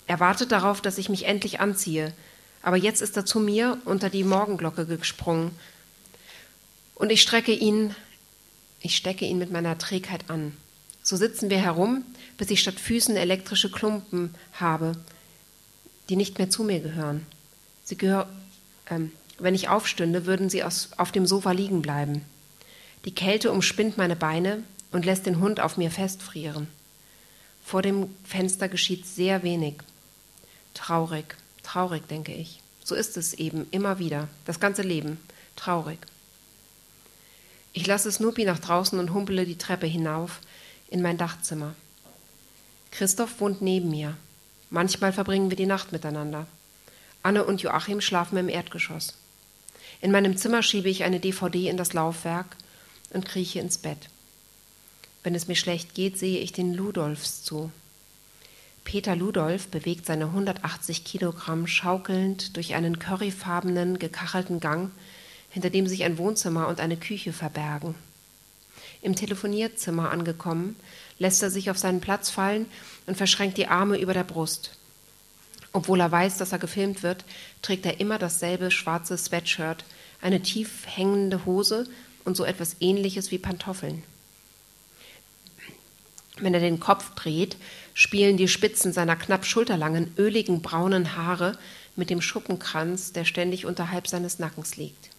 Er 0.08 0.20
wartet 0.20 0.52
darauf, 0.52 0.82
dass 0.82 0.98
ich 0.98 1.10
mich 1.10 1.26
endlich 1.26 1.60
anziehe, 1.60 2.14
aber 2.62 2.78
jetzt 2.78 3.02
ist 3.02 3.18
er 3.18 3.26
zu 3.26 3.40
mir 3.40 3.78
unter 3.86 4.10
die 4.10 4.24
Morgenglocke 4.24 4.86
gesprungen 4.86 5.52
und 6.96 7.12
ich 7.12 7.22
strecke 7.22 7.52
ihn, 7.52 7.94
ich 8.82 8.98
stecke 8.98 9.26
ihn 9.26 9.38
mit 9.38 9.52
meiner 9.52 9.78
Trägheit 9.78 10.30
an. 10.30 10.56
So 11.04 11.16
sitzen 11.16 11.50
wir 11.50 11.60
herum, 11.60 12.04
bis 12.38 12.50
ich 12.50 12.60
statt 12.60 12.80
Füßen 12.80 13.16
elektrische 13.16 13.70
Klumpen 13.70 14.34
habe, 14.54 14.94
die 16.10 16.16
nicht 16.16 16.38
mehr 16.38 16.50
zu 16.50 16.64
mir 16.64 16.80
gehören. 16.80 17.26
Sie 17.84 17.98
gehör, 17.98 18.28
ähm, 18.90 19.12
wenn 19.40 19.56
ich 19.56 19.70
aufstünde, 19.70 20.26
würden 20.26 20.50
sie 20.50 20.64
aus, 20.64 20.90
auf 20.98 21.12
dem 21.12 21.26
Sofa 21.26 21.52
liegen 21.52 21.82
bleiben. 21.82 22.24
Die 23.06 23.14
Kälte 23.14 23.52
umspinnt 23.52 23.98
meine 23.98 24.16
Beine 24.16 24.64
und 24.92 25.06
lässt 25.06 25.26
den 25.26 25.40
Hund 25.40 25.60
auf 25.60 25.78
mir 25.78 25.92
festfrieren. 25.92 26.68
Vor 27.64 27.82
dem 27.82 28.16
Fenster 28.24 28.70
geschieht 28.70 29.06
sehr 29.06 29.44
wenig. 29.44 29.76
Traurig, 30.74 31.36
traurig, 31.64 32.08
denke 32.08 32.34
ich. 32.34 32.62
So 32.84 32.96
ist 32.96 33.18
es 33.18 33.34
eben 33.34 33.68
immer 33.72 34.00
wieder, 34.00 34.30
das 34.46 34.60
ganze 34.60 34.82
Leben, 34.82 35.20
traurig. 35.56 36.00
Ich 37.74 37.86
lasse 37.86 38.12
Snoopy 38.12 38.46
nach 38.46 38.60
draußen 38.60 38.98
und 38.98 39.14
humpele 39.14 39.46
die 39.46 39.58
Treppe 39.58 39.86
hinauf 39.86 40.40
in 40.90 41.02
mein 41.02 41.18
Dachzimmer. 41.18 41.76
Christoph 42.92 43.40
wohnt 43.40 43.62
neben 43.62 43.92
mir. 43.92 44.16
Manchmal 44.70 45.14
verbringen 45.14 45.50
wir 45.50 45.58
die 45.58 45.66
Nacht 45.66 45.92
miteinander. 45.92 46.48
Anne 47.24 47.44
und 47.44 47.62
Joachim 47.62 48.02
schlafen 48.02 48.38
im 48.38 48.50
Erdgeschoss. 48.50 49.14
In 50.02 50.12
meinem 50.12 50.38
Zimmer 50.38 50.62
schiebe 50.62 50.90
ich 50.90 51.04
eine 51.04 51.20
DVD 51.20 51.70
in 51.70 51.78
das 51.78 51.94
Laufwerk 51.94 52.56
und 53.12 53.26
krieche 53.26 53.60
ins 53.60 53.78
Bett. 53.78 54.10
Wenn 55.24 55.36
es 55.36 55.48
mir 55.48 55.56
schlecht 55.56 55.94
geht, 55.94 56.18
sehe 56.18 56.40
ich 56.40 56.54
den 56.54 56.74
Ludolfs 56.74 57.44
zu. 57.44 57.72
Peter 58.84 59.16
Ludolf 59.16 59.68
bewegt 59.68 60.06
seine 60.06 60.26
180 60.26 61.04
Kilogramm 61.04 61.68
schaukelnd 61.68 62.56
durch 62.56 62.76
einen 62.76 63.00
curryfarbenen, 63.00 64.00
gekachelten 64.00 64.62
Gang, 64.62 64.92
hinter 65.50 65.70
dem 65.70 65.88
sich 65.88 66.06
ein 66.06 66.18
Wohnzimmer 66.18 66.68
und 66.70 66.80
eine 66.80 66.96
Küche 66.96 67.34
verbergen. 67.34 67.96
Im 69.02 69.16
Telefonierzimmer 69.16 70.12
angekommen, 70.12 70.76
lässt 71.20 71.44
er 71.44 71.50
sich 71.50 71.70
auf 71.70 71.78
seinen 71.78 72.02
Platz 72.02 72.30
fallen 72.30 72.66
und 73.06 73.18
verschränkt 73.18 73.58
die 73.58 73.68
Arme 73.68 74.00
über 74.00 74.14
der 74.14 74.24
Brust. 74.24 74.78
Obwohl 75.74 76.00
er 76.00 76.12
weiß, 76.12 76.38
dass 76.38 76.52
er 76.52 76.60
gefilmt 76.60 77.04
wird, 77.04 77.24
trägt 77.62 77.86
er 77.86 78.00
immer 78.00 78.18
dasselbe 78.18 78.72
schwarze 78.72 79.18
Sweatshirt, 79.18 79.84
eine 80.22 80.42
tief 80.42 80.86
hängende 80.86 81.46
Hose 81.46 81.88
und 82.26 82.36
so 82.36 82.44
etwas 82.44 82.78
ähnliches 82.80 83.32
wie 83.32 83.38
Pantoffeln. 83.38 84.04
Wenn 86.40 86.54
er 86.54 86.60
den 86.60 86.80
Kopf 86.80 87.16
dreht, 87.16 87.58
spielen 87.94 88.38
die 88.38 88.48
Spitzen 88.48 88.94
seiner 88.94 89.16
knapp 89.16 89.46
schulterlangen, 89.46 90.14
öligen 90.18 90.62
braunen 90.62 91.16
Haare 91.16 91.58
mit 91.96 92.10
dem 92.10 92.22
Schuppenkranz, 92.22 93.12
der 93.12 93.26
ständig 93.26 93.66
unterhalb 93.66 94.08
seines 94.08 94.40
Nackens 94.40 94.78
liegt. 94.78 95.10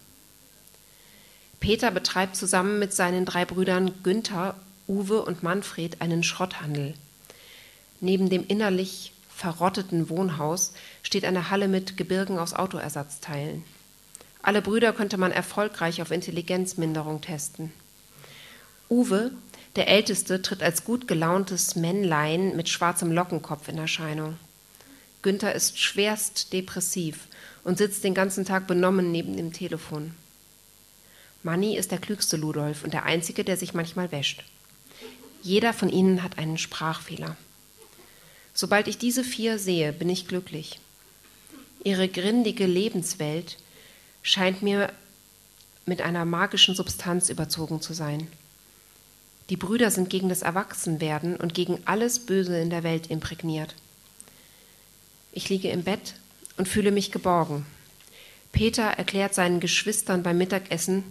Peter 1.59 1.91
betreibt 1.91 2.35
zusammen 2.35 2.79
mit 2.79 2.93
seinen 2.93 3.25
drei 3.25 3.45
Brüdern 3.45 3.91
Günther, 4.03 4.55
Uwe 4.87 5.21
und 5.21 5.43
Manfred 5.43 6.01
einen 6.01 6.23
Schrotthandel. 6.23 6.93
Neben 8.01 8.29
dem 8.29 8.45
innerlich 8.47 9.11
verrotteten 9.29 10.09
Wohnhaus 10.09 10.73
steht 11.03 11.25
eine 11.25 11.49
Halle 11.49 11.67
mit 11.67 11.97
Gebirgen 11.97 12.39
aus 12.39 12.53
Autoersatzteilen. 12.53 13.63
Alle 14.41 14.61
Brüder 14.61 14.93
könnte 14.93 15.17
man 15.17 15.31
erfolgreich 15.31 16.01
auf 16.01 16.11
Intelligenzminderung 16.11 17.21
testen. 17.21 17.71
Uwe 18.89 19.31
der 19.75 19.87
Älteste 19.87 20.41
tritt 20.41 20.63
als 20.63 20.83
gut 20.83 21.07
gelauntes 21.07 21.75
Männlein 21.75 22.55
mit 22.55 22.69
schwarzem 22.69 23.11
Lockenkopf 23.11 23.67
in 23.67 23.77
Erscheinung. 23.77 24.37
Günther 25.21 25.53
ist 25.53 25.77
schwerst 25.77 26.53
depressiv 26.53 27.27
und 27.63 27.77
sitzt 27.77 28.03
den 28.03 28.13
ganzen 28.13 28.45
Tag 28.45 28.65
benommen 28.65 29.11
neben 29.11 29.37
dem 29.37 29.53
Telefon. 29.53 30.15
Manni 31.43 31.77
ist 31.77 31.91
der 31.91 31.99
klügste 31.99 32.37
Ludolf 32.37 32.83
und 32.83 32.93
der 32.93 33.03
einzige, 33.03 33.43
der 33.43 33.57
sich 33.57 33.73
manchmal 33.73 34.11
wäscht. 34.11 34.43
Jeder 35.41 35.73
von 35.73 35.89
ihnen 35.89 36.21
hat 36.21 36.37
einen 36.37 36.57
Sprachfehler. 36.57 37.37
Sobald 38.53 38.87
ich 38.87 38.97
diese 38.97 39.23
vier 39.23 39.57
sehe, 39.57 39.93
bin 39.93 40.09
ich 40.09 40.27
glücklich. 40.27 40.79
Ihre 41.83 42.09
grindige 42.09 42.65
Lebenswelt 42.65 43.57
scheint 44.21 44.61
mir 44.61 44.91
mit 45.85 46.01
einer 46.01 46.25
magischen 46.25 46.75
Substanz 46.75 47.29
überzogen 47.29 47.81
zu 47.81 47.93
sein. 47.93 48.27
Die 49.49 49.57
Brüder 49.57 49.89
sind 49.89 50.09
gegen 50.09 50.29
das 50.29 50.41
Erwachsenwerden 50.41 51.37
und 51.37 51.53
gegen 51.53 51.79
alles 51.85 52.19
Böse 52.19 52.59
in 52.59 52.69
der 52.69 52.83
Welt 52.83 53.07
imprägniert. 53.07 53.73
Ich 55.31 55.49
liege 55.49 55.69
im 55.69 55.83
Bett 55.83 56.15
und 56.57 56.67
fühle 56.67 56.91
mich 56.91 57.11
geborgen. 57.11 57.65
Peter 58.51 58.83
erklärt 58.83 59.33
seinen 59.33 59.59
Geschwistern 59.59 60.21
beim 60.21 60.37
Mittagessen, 60.37 61.03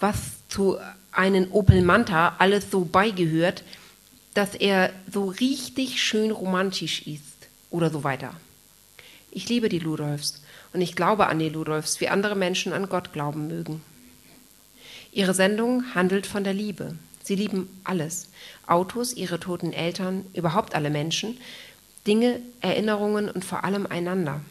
was 0.00 0.16
zu 0.48 0.78
einem 1.12 1.50
Opel 1.52 1.82
Manta 1.82 2.36
alles 2.38 2.70
so 2.70 2.84
beigehört, 2.84 3.64
dass 4.34 4.54
er 4.54 4.92
so 5.10 5.26
richtig 5.26 6.02
schön 6.02 6.30
romantisch 6.30 7.06
ist 7.06 7.48
oder 7.70 7.90
so 7.90 8.04
weiter. 8.04 8.34
Ich 9.30 9.48
liebe 9.48 9.68
die 9.68 9.78
Ludolfs 9.78 10.42
und 10.72 10.80
ich 10.82 10.94
glaube 10.94 11.26
an 11.26 11.38
die 11.38 11.48
Ludolfs, 11.48 12.00
wie 12.00 12.08
andere 12.08 12.36
Menschen 12.36 12.72
an 12.72 12.88
Gott 12.88 13.12
glauben 13.12 13.48
mögen. 13.48 13.82
Ihre 15.12 15.32
Sendung 15.32 15.94
handelt 15.94 16.26
von 16.26 16.44
der 16.44 16.52
Liebe. 16.52 16.96
Sie 17.22 17.34
lieben 17.34 17.68
alles. 17.82 18.28
Autos, 18.66 19.14
ihre 19.14 19.40
toten 19.40 19.72
Eltern, 19.72 20.26
überhaupt 20.34 20.74
alle 20.74 20.90
Menschen, 20.90 21.38
Dinge, 22.06 22.40
Erinnerungen 22.60 23.30
und 23.30 23.44
vor 23.44 23.64
allem 23.64 23.86
einander. 23.86 24.42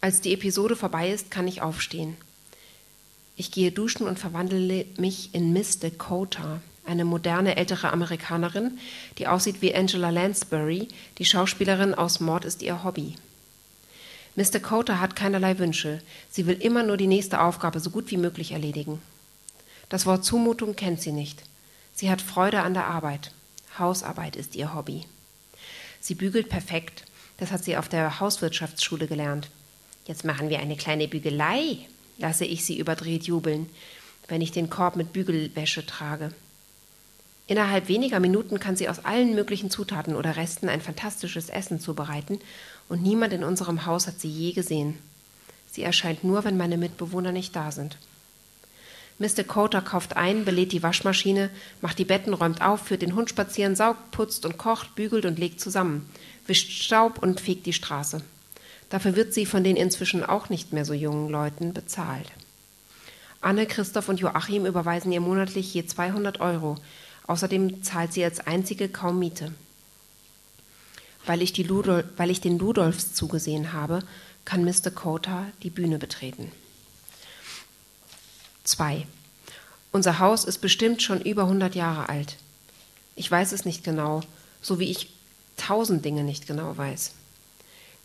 Als 0.00 0.20
die 0.20 0.34
Episode 0.34 0.76
vorbei 0.76 1.10
ist, 1.10 1.30
kann 1.30 1.48
ich 1.48 1.62
aufstehen. 1.62 2.16
Ich 3.36 3.50
gehe 3.50 3.70
duschen 3.70 4.06
und 4.06 4.18
verwandle 4.18 4.86
mich 4.96 5.34
in 5.34 5.52
Miss 5.52 5.78
Dakota, 5.78 6.62
eine 6.86 7.04
moderne 7.04 7.56
ältere 7.56 7.92
Amerikanerin, 7.92 8.78
die 9.18 9.26
aussieht 9.26 9.60
wie 9.60 9.74
Angela 9.74 10.08
Lansbury, 10.08 10.88
die 11.18 11.24
Schauspielerin 11.26 11.94
aus 11.94 12.20
Mord 12.20 12.46
ist 12.46 12.62
ihr 12.62 12.82
Hobby. 12.82 13.16
Miss 14.36 14.50
Dakota 14.50 15.00
hat 15.00 15.16
keinerlei 15.16 15.58
Wünsche. 15.58 16.00
Sie 16.30 16.46
will 16.46 16.60
immer 16.60 16.82
nur 16.82 16.96
die 16.96 17.06
nächste 17.06 17.40
Aufgabe 17.40 17.80
so 17.80 17.90
gut 17.90 18.10
wie 18.10 18.16
möglich 18.16 18.52
erledigen. 18.52 19.02
Das 19.88 20.06
Wort 20.06 20.24
Zumutung 20.24 20.74
kennt 20.74 21.02
sie 21.02 21.12
nicht. 21.12 21.42
Sie 21.94 22.10
hat 22.10 22.22
Freude 22.22 22.62
an 22.62 22.74
der 22.74 22.86
Arbeit. 22.86 23.32
Hausarbeit 23.78 24.36
ist 24.36 24.56
ihr 24.56 24.74
Hobby. 24.74 25.04
Sie 26.00 26.14
bügelt 26.14 26.48
perfekt. 26.48 27.04
Das 27.38 27.50
hat 27.50 27.64
sie 27.64 27.76
auf 27.76 27.88
der 27.88 28.18
Hauswirtschaftsschule 28.20 29.06
gelernt. 29.06 29.50
Jetzt 30.06 30.24
machen 30.24 30.48
wir 30.48 30.60
eine 30.60 30.76
kleine 30.76 31.08
Bügelei, 31.08 31.78
lasse 32.18 32.44
ich 32.44 32.64
sie 32.64 32.78
überdreht 32.78 33.24
jubeln, 33.24 33.68
wenn 34.28 34.40
ich 34.40 34.52
den 34.52 34.70
Korb 34.70 34.96
mit 34.96 35.12
Bügelwäsche 35.12 35.86
trage. 35.86 36.32
Innerhalb 37.46 37.88
weniger 37.88 38.18
Minuten 38.18 38.58
kann 38.58 38.76
sie 38.76 38.88
aus 38.88 39.04
allen 39.04 39.34
möglichen 39.34 39.70
Zutaten 39.70 40.16
oder 40.16 40.36
Resten 40.36 40.68
ein 40.68 40.80
fantastisches 40.80 41.48
Essen 41.48 41.78
zubereiten 41.78 42.40
und 42.88 43.02
niemand 43.02 43.32
in 43.32 43.44
unserem 43.44 43.86
Haus 43.86 44.06
hat 44.06 44.20
sie 44.20 44.28
je 44.28 44.52
gesehen. 44.52 44.98
Sie 45.70 45.82
erscheint 45.82 46.24
nur, 46.24 46.44
wenn 46.44 46.56
meine 46.56 46.76
Mitbewohner 46.76 47.32
nicht 47.32 47.54
da 47.54 47.70
sind. 47.70 47.98
Mr. 49.18 49.44
Coter 49.44 49.80
kauft 49.80 50.16
ein, 50.16 50.44
belädt 50.44 50.72
die 50.72 50.82
Waschmaschine, 50.82 51.50
macht 51.80 51.98
die 51.98 52.04
Betten, 52.04 52.34
räumt 52.34 52.60
auf, 52.60 52.82
führt 52.82 53.02
den 53.02 53.14
Hund 53.14 53.30
spazieren, 53.30 53.74
saugt, 53.74 54.10
putzt 54.10 54.44
und 54.44 54.58
kocht, 54.58 54.94
bügelt 54.94 55.24
und 55.24 55.38
legt 55.38 55.60
zusammen, 55.60 56.08
wischt 56.46 56.70
Staub 56.70 57.22
und 57.22 57.40
fegt 57.40 57.64
die 57.64 57.72
Straße. 57.72 58.22
Dafür 58.88 59.16
wird 59.16 59.34
sie 59.34 59.46
von 59.46 59.64
den 59.64 59.76
inzwischen 59.76 60.24
auch 60.24 60.48
nicht 60.48 60.72
mehr 60.72 60.84
so 60.84 60.94
jungen 60.94 61.28
Leuten 61.28 61.72
bezahlt. 61.72 62.30
Anne, 63.40 63.66
Christoph 63.66 64.08
und 64.08 64.20
Joachim 64.20 64.66
überweisen 64.66 65.12
ihr 65.12 65.20
monatlich 65.20 65.72
je 65.74 65.86
200 65.86 66.40
Euro. 66.40 66.76
Außerdem 67.26 67.82
zahlt 67.82 68.12
sie 68.12 68.24
als 68.24 68.40
einzige 68.40 68.88
kaum 68.88 69.18
Miete. 69.18 69.52
Weil 71.26 71.42
ich, 71.42 71.56
Ludol 71.56 72.08
weil 72.16 72.30
ich 72.30 72.40
den 72.40 72.58
Ludolfs 72.58 73.14
zugesehen 73.14 73.72
habe, 73.72 74.00
kann 74.44 74.64
Mr. 74.64 74.90
Coter 74.92 75.46
die 75.62 75.70
Bühne 75.70 75.98
betreten. 75.98 76.52
2. 78.64 79.06
Unser 79.92 80.18
Haus 80.18 80.44
ist 80.44 80.58
bestimmt 80.58 81.02
schon 81.02 81.20
über 81.20 81.42
100 81.42 81.74
Jahre 81.74 82.08
alt. 82.08 82.36
Ich 83.16 83.30
weiß 83.30 83.52
es 83.52 83.64
nicht 83.64 83.82
genau, 83.82 84.22
so 84.60 84.78
wie 84.78 84.90
ich 84.90 85.10
tausend 85.56 86.04
Dinge 86.04 86.22
nicht 86.22 86.46
genau 86.46 86.76
weiß. 86.76 87.12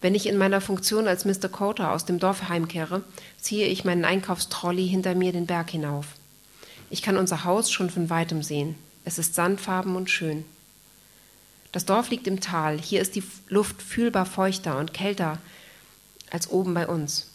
Wenn 0.02 0.16
ich 0.16 0.26
in 0.26 0.38
meiner 0.38 0.62
Funktion 0.62 1.08
als 1.08 1.26
Mr. 1.26 1.48
Coter 1.48 1.92
aus 1.92 2.06
dem 2.06 2.18
Dorf 2.18 2.50
heimkehre, 2.50 3.04
ziehe 3.40 3.68
ich 3.68 3.86
meinen 3.86 4.04
Einkaufstrolley 4.04 4.88
hinter 4.88 5.14
mir 5.14 5.32
den 5.32 5.46
Berg 5.46 5.70
hinauf. 5.70 6.08
Ich 6.90 7.04
kann 7.04 7.18
unser 7.18 7.44
Haus 7.44 7.72
schon 7.72 7.92
von 7.92 8.10
weitem 8.10 8.42
sehen. 8.42 8.76
Es 9.06 9.20
ist 9.20 9.36
sandfarben 9.36 9.96
und 9.96 10.10
schön. 10.10 10.44
Das 11.72 11.86
Dorf 11.86 12.10
liegt 12.10 12.28
im 12.28 12.42
Tal. 12.42 12.80
Hier 12.80 13.02
ist 13.02 13.16
die 13.16 13.24
Luft 13.48 13.82
fühlbar 13.82 14.26
feuchter 14.26 14.78
und 14.78 14.94
kälter 14.94 15.38
als 16.32 16.50
oben 16.50 16.74
bei 16.74 16.88
uns. 16.88 17.28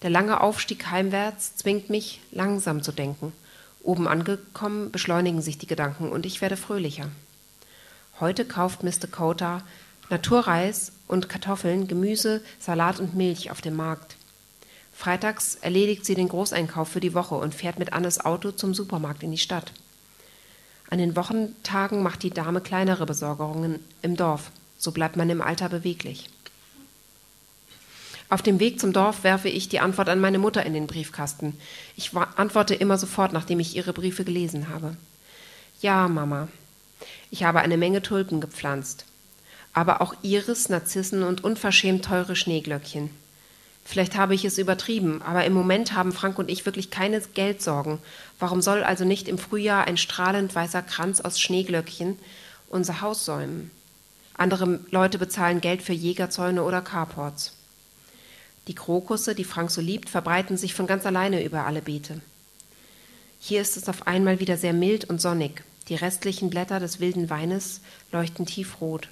Der 0.00 0.10
lange 0.10 0.40
Aufstieg 0.40 0.90
heimwärts 0.90 1.56
zwingt 1.56 1.90
mich, 1.90 2.20
langsam 2.32 2.82
zu 2.82 2.90
denken. 2.90 3.32
Oben 3.82 4.08
angekommen 4.08 4.90
beschleunigen 4.90 5.42
sich 5.42 5.58
die 5.58 5.66
Gedanken 5.66 6.10
und 6.10 6.26
ich 6.26 6.40
werde 6.40 6.56
fröhlicher. 6.56 7.08
Heute 8.18 8.44
kauft 8.44 8.82
Mr. 8.82 9.06
Kota 9.10 9.62
Naturreis 10.12 10.92
und 11.08 11.30
Kartoffeln, 11.30 11.88
Gemüse, 11.88 12.42
Salat 12.60 13.00
und 13.00 13.14
Milch 13.14 13.50
auf 13.50 13.62
dem 13.62 13.74
Markt. 13.74 14.16
Freitags 14.92 15.54
erledigt 15.62 16.04
sie 16.04 16.14
den 16.14 16.28
Großeinkauf 16.28 16.86
für 16.86 17.00
die 17.00 17.14
Woche 17.14 17.34
und 17.34 17.54
fährt 17.54 17.78
mit 17.78 17.94
Annes 17.94 18.22
Auto 18.22 18.50
zum 18.50 18.74
Supermarkt 18.74 19.22
in 19.22 19.30
die 19.30 19.38
Stadt. 19.38 19.72
An 20.90 20.98
den 20.98 21.16
Wochentagen 21.16 22.02
macht 22.02 22.22
die 22.22 22.30
Dame 22.30 22.60
kleinere 22.60 23.06
Besorgungen 23.06 23.80
im 24.02 24.14
Dorf. 24.14 24.50
So 24.76 24.92
bleibt 24.92 25.16
man 25.16 25.30
im 25.30 25.40
Alter 25.40 25.70
beweglich. 25.70 26.28
Auf 28.28 28.42
dem 28.42 28.60
Weg 28.60 28.80
zum 28.80 28.92
Dorf 28.92 29.24
werfe 29.24 29.48
ich 29.48 29.70
die 29.70 29.80
Antwort 29.80 30.10
an 30.10 30.20
meine 30.20 30.38
Mutter 30.38 30.66
in 30.66 30.74
den 30.74 30.86
Briefkasten. 30.86 31.56
Ich 31.96 32.14
antworte 32.14 32.74
immer 32.74 32.98
sofort, 32.98 33.32
nachdem 33.32 33.60
ich 33.60 33.76
ihre 33.76 33.94
Briefe 33.94 34.24
gelesen 34.24 34.68
habe. 34.68 34.94
Ja, 35.80 36.06
Mama, 36.06 36.48
ich 37.30 37.44
habe 37.44 37.60
eine 37.60 37.78
Menge 37.78 38.02
Tulpen 38.02 38.42
gepflanzt, 38.42 39.06
aber 39.72 40.00
auch 40.00 40.14
Iris, 40.22 40.68
Narzissen 40.68 41.22
und 41.22 41.44
unverschämt 41.44 42.04
teure 42.04 42.36
Schneeglöckchen. 42.36 43.10
Vielleicht 43.84 44.16
habe 44.16 44.34
ich 44.34 44.44
es 44.44 44.58
übertrieben, 44.58 45.22
aber 45.22 45.44
im 45.44 45.52
Moment 45.52 45.94
haben 45.94 46.12
Frank 46.12 46.38
und 46.38 46.50
ich 46.50 46.66
wirklich 46.66 46.90
keine 46.90 47.20
Geldsorgen. 47.20 47.98
Warum 48.38 48.62
soll 48.62 48.84
also 48.84 49.04
nicht 49.04 49.28
im 49.28 49.38
Frühjahr 49.38 49.86
ein 49.86 49.96
strahlend 49.96 50.54
weißer 50.54 50.82
Kranz 50.82 51.20
aus 51.20 51.40
Schneeglöckchen 51.40 52.18
unser 52.68 53.00
Haus 53.00 53.24
säumen? 53.24 53.70
Andere 54.34 54.80
Leute 54.90 55.18
bezahlen 55.18 55.60
Geld 55.60 55.82
für 55.82 55.92
Jägerzäune 55.92 56.62
oder 56.62 56.80
Carports. 56.80 57.52
Die 58.68 58.74
Krokusse, 58.74 59.34
die 59.34 59.44
Frank 59.44 59.70
so 59.70 59.80
liebt, 59.80 60.08
verbreiten 60.08 60.56
sich 60.56 60.74
von 60.74 60.86
ganz 60.86 61.04
alleine 61.04 61.44
über 61.44 61.66
alle 61.66 61.82
Beete. 61.82 62.20
Hier 63.40 63.60
ist 63.60 63.76
es 63.76 63.88
auf 63.88 64.06
einmal 64.06 64.38
wieder 64.38 64.56
sehr 64.56 64.72
mild 64.72 65.04
und 65.10 65.20
sonnig. 65.20 65.64
Die 65.88 65.96
restlichen 65.96 66.48
Blätter 66.48 66.78
des 66.78 67.00
wilden 67.00 67.28
Weines 67.28 67.80
leuchten 68.12 68.46
tiefrot. 68.46 69.08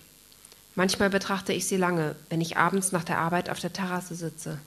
Manchmal 0.75 1.11
betrachte 1.11 1.53
ich 1.53 1.67
sie 1.67 1.77
lange, 1.77 2.15
wenn 2.29 2.41
ich 2.41 2.57
abends 2.57 2.93
nach 2.93 3.05
der 3.05 3.19
Arbeit 3.19 3.51
auf 3.51 3.61
der 3.61 3.73
Terrasse 3.73 4.15
sitze. 4.15 4.59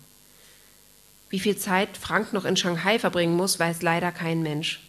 Wie 1.30 1.40
viel 1.40 1.58
Zeit 1.58 1.98
Frank 1.98 2.34
noch 2.34 2.46
in 2.46 2.58
Shanghai 2.58 3.00
verbringen 3.00 3.36
muss, 3.36 3.60
weiß 3.60 3.82
leider 3.82 4.12
kein 4.12 4.44
Mensch. 4.44 4.82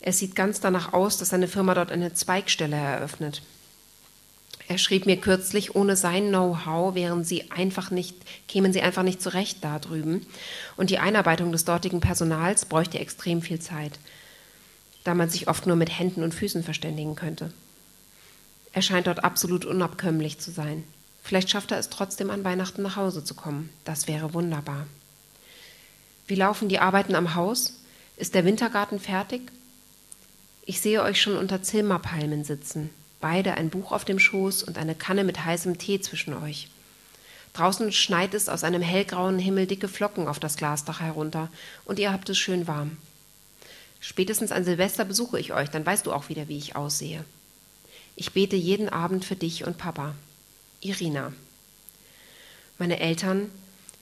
Es 0.00 0.18
sieht 0.18 0.34
ganz 0.34 0.60
danach 0.60 0.92
aus, 0.92 1.18
dass 1.18 1.28
seine 1.28 1.48
Firma 1.48 1.74
dort 1.74 1.92
eine 1.92 2.14
Zweigstelle 2.14 2.76
eröffnet. 2.76 3.42
Er 4.68 4.78
schrieb 4.78 5.06
mir 5.06 5.16
kürzlich, 5.16 5.74
ohne 5.74 5.96
sein 5.96 6.28
Know-how 6.28 6.94
wären 6.94 7.24
sie 7.24 7.50
einfach 7.50 7.90
nicht, 7.90 8.16
kämen 8.48 8.72
sie 8.72 8.80
einfach 8.80 9.02
nicht 9.02 9.20
zurecht 9.20 9.58
da 9.60 9.78
drüben. 9.78 10.26
Und 10.76 10.90
die 10.90 10.98
Einarbeitung 10.98 11.52
des 11.52 11.64
dortigen 11.64 12.00
Personals 12.00 12.64
bräuchte 12.64 12.98
extrem 12.98 13.42
viel 13.42 13.60
Zeit, 13.60 13.98
da 15.04 15.14
man 15.14 15.28
sich 15.28 15.48
oft 15.48 15.66
nur 15.66 15.76
mit 15.76 15.98
Händen 15.98 16.22
und 16.22 16.34
Füßen 16.34 16.62
verständigen 16.62 17.14
könnte. 17.14 17.52
Er 18.72 18.82
scheint 18.82 19.06
dort 19.06 19.24
absolut 19.24 19.64
unabkömmlich 19.64 20.38
zu 20.38 20.50
sein. 20.50 20.84
Vielleicht 21.22 21.50
schafft 21.50 21.70
er 21.70 21.78
es 21.78 21.90
trotzdem 21.90 22.30
an 22.30 22.44
Weihnachten 22.44 22.82
nach 22.82 22.96
Hause 22.96 23.22
zu 23.24 23.34
kommen. 23.34 23.70
Das 23.84 24.08
wäre 24.08 24.34
wunderbar. 24.34 24.86
Wie 26.26 26.34
laufen 26.34 26.68
die 26.68 26.78
Arbeiten 26.78 27.14
am 27.14 27.34
Haus? 27.34 27.74
Ist 28.16 28.34
der 28.34 28.44
Wintergarten 28.44 28.98
fertig? 28.98 29.42
Ich 30.64 30.80
sehe 30.80 31.02
euch 31.02 31.20
schon 31.20 31.36
unter 31.36 31.62
Zilmerpalmen 31.62 32.44
sitzen 32.44 32.90
beide 33.22 33.54
ein 33.54 33.70
Buch 33.70 33.92
auf 33.92 34.04
dem 34.04 34.18
Schoß 34.18 34.64
und 34.64 34.76
eine 34.76 34.94
Kanne 34.94 35.24
mit 35.24 35.42
heißem 35.42 35.78
Tee 35.78 35.98
zwischen 36.02 36.34
euch. 36.34 36.68
Draußen 37.54 37.90
schneit 37.92 38.34
es 38.34 38.50
aus 38.50 38.64
einem 38.64 38.82
hellgrauen 38.82 39.38
Himmel 39.38 39.66
dicke 39.66 39.88
Flocken 39.88 40.28
auf 40.28 40.38
das 40.38 40.56
Glasdach 40.56 41.00
herunter, 41.00 41.48
und 41.86 41.98
ihr 41.98 42.12
habt 42.12 42.28
es 42.28 42.36
schön 42.36 42.66
warm. 42.66 42.98
Spätestens 44.00 44.52
an 44.52 44.64
Silvester 44.64 45.04
besuche 45.06 45.38
ich 45.38 45.52
euch, 45.54 45.70
dann 45.70 45.86
weißt 45.86 46.04
du 46.04 46.12
auch 46.12 46.28
wieder, 46.28 46.48
wie 46.48 46.58
ich 46.58 46.76
aussehe. 46.76 47.24
Ich 48.14 48.32
bete 48.32 48.56
jeden 48.56 48.88
Abend 48.88 49.24
für 49.24 49.36
dich 49.36 49.64
und 49.66 49.78
Papa. 49.78 50.14
Irina. 50.80 51.32
Meine 52.78 53.00
Eltern 53.00 53.50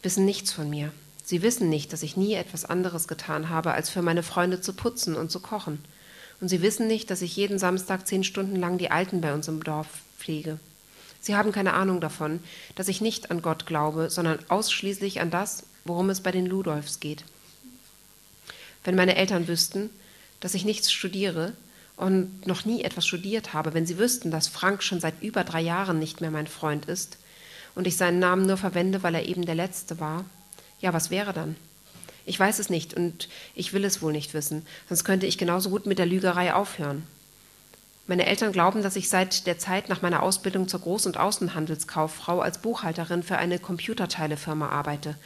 wissen 0.02 0.25
nichts 0.25 0.52
von 0.52 0.69
mir. 0.69 0.93
Sie 1.25 1.43
wissen 1.43 1.69
nicht, 1.69 1.93
dass 1.93 2.02
ich 2.02 2.17
nie 2.17 2.35
etwas 2.35 2.64
anderes 2.64 3.07
getan 3.07 3.50
habe, 3.50 3.73
als 3.73 3.88
für 3.88 4.02
meine 4.02 4.23
Freunde 4.23 4.61
zu 4.61 4.73
putzen 4.73 5.14
und 5.14 5.31
zu 5.31 5.38
kochen. 5.40 5.85
Und 6.40 6.49
sie 6.49 6.62
wissen 6.62 6.87
nicht, 6.87 7.11
dass 7.11 7.23
ich 7.23 7.37
jeden 7.37 7.59
Samstag 7.59 8.07
zehn 8.07 8.25
Stunden 8.25 8.57
lang 8.57 8.79
die 8.79 8.90
Alten 8.90 9.21
bei 9.21 9.33
uns 9.33 9.47
im 9.47 9.62
Dorf 9.62 9.87
pflege. 10.19 10.59
Sie 11.21 11.37
haben 11.37 11.52
keine 11.52 11.75
Ahnung 11.75 12.00
davon, 12.00 12.40
dass 12.75 12.88
ich 12.88 13.00
nicht 13.00 13.31
an 13.31 13.43
Gott 13.43 13.67
glaube, 13.67 14.11
sondern 14.11 14.38
ausschließlich 14.49 15.21
an 15.21 15.31
das, 15.31 15.64
worum 15.85 16.11
es 16.11 16.20
bei 16.20 16.33
den 16.33 16.46
Ludolfs 16.46 16.99
geht. 16.99 17.25
Wenn 18.83 18.96
meine 18.96 19.16
Eltern 19.16 19.46
wüssten, 19.46 19.90
dass 20.40 20.55
ich 20.55 20.64
nichts 20.64 20.90
studiere 20.90 21.53
und 22.01 22.47
noch 22.47 22.65
nie 22.65 22.83
etwas 22.83 23.07
studiert 23.07 23.53
habe, 23.53 23.75
wenn 23.75 23.85
sie 23.85 23.99
wüssten, 23.99 24.31
dass 24.31 24.49
Frank 24.49 24.83
schon 24.83 25.01
seit 25.01 25.21
über 25.21 25.45
drei 25.45 25.61
Jahren 25.61 25.99
nicht 25.99 26.23
mehr 26.23 26.31
mein 26.31 26.47
Freund 26.47 26.87
ist 26.87 27.19
und 27.75 27.87
ich 27.87 27.99
seinen 27.99 28.19
Namen 28.19 28.47
nur 28.47 28.57
verwende, 28.57 29.03
weil 29.03 29.15
er 29.15 29.27
eben 29.27 29.45
der 29.45 29.55
Letzte 29.55 30.01
war, 30.01 30.25
ja, 30.81 30.95
was 30.95 31.11
wäre 31.11 31.35
dann? 31.35 31.57
Ich 32.25 32.41
weiß 32.41 32.59
es 32.59 32.71
nicht 32.71 32.95
und 32.95 33.29
ich 33.55 33.75
will 33.75 33.85
es 33.85 34.01
wohl 34.01 34.13
nicht 34.13 34.33
wissen, 34.33 34.65
sonst 34.89 35.05
könnte 35.05 35.27
ich 35.27 35.37
genauso 35.37 35.69
gut 35.69 35.85
mit 35.85 35.99
der 35.99 36.07
Lügerei 36.07 36.55
aufhören. 36.55 37.07
Meine 38.07 38.25
Eltern 38.25 38.53
glauben, 38.53 38.83
dass 38.83 38.97
ich 38.97 39.11
seit 39.11 39.47
der 39.47 39.59
Zeit 39.59 39.91
nach 39.91 40.01
meiner 40.01 40.23
Ausbildung 40.23 40.69
zur 40.69 40.81
Groß- 40.81 41.07
und 41.07 41.19
Außenhandelskauffrau 41.19 42.41
als 42.41 42.63
Buchhalterin 42.63 43.23
für 43.23 43.37
eine 43.37 43.59
Computerteilefirma 43.59 44.71
arbeite 44.71 45.17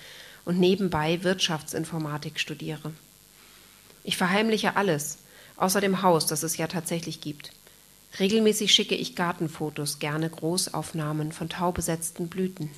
und 0.45 0.59
nebenbei 0.59 1.23
Wirtschaftsinformatik 1.23 2.41
studiere. 2.41 2.91
Ich 4.03 4.17
verheimliche 4.17 4.75
alles, 4.75 5.19
außer 5.57 5.81
dem 5.81 6.03
Haus, 6.03 6.27
das 6.27 6.43
es 6.43 6.57
ja 6.57 6.67
tatsächlich 6.67 7.21
gibt. 7.21 7.53
Regelmäßig 8.19 8.73
schicke 8.73 8.95
ich 8.95 9.17
Gartenfotos, 9.17 9.99
gerne 9.99 10.31
Großaufnahmen 10.31 11.33
von 11.33 11.49
taubesetzten 11.49 12.29
Blüten. 12.29 12.71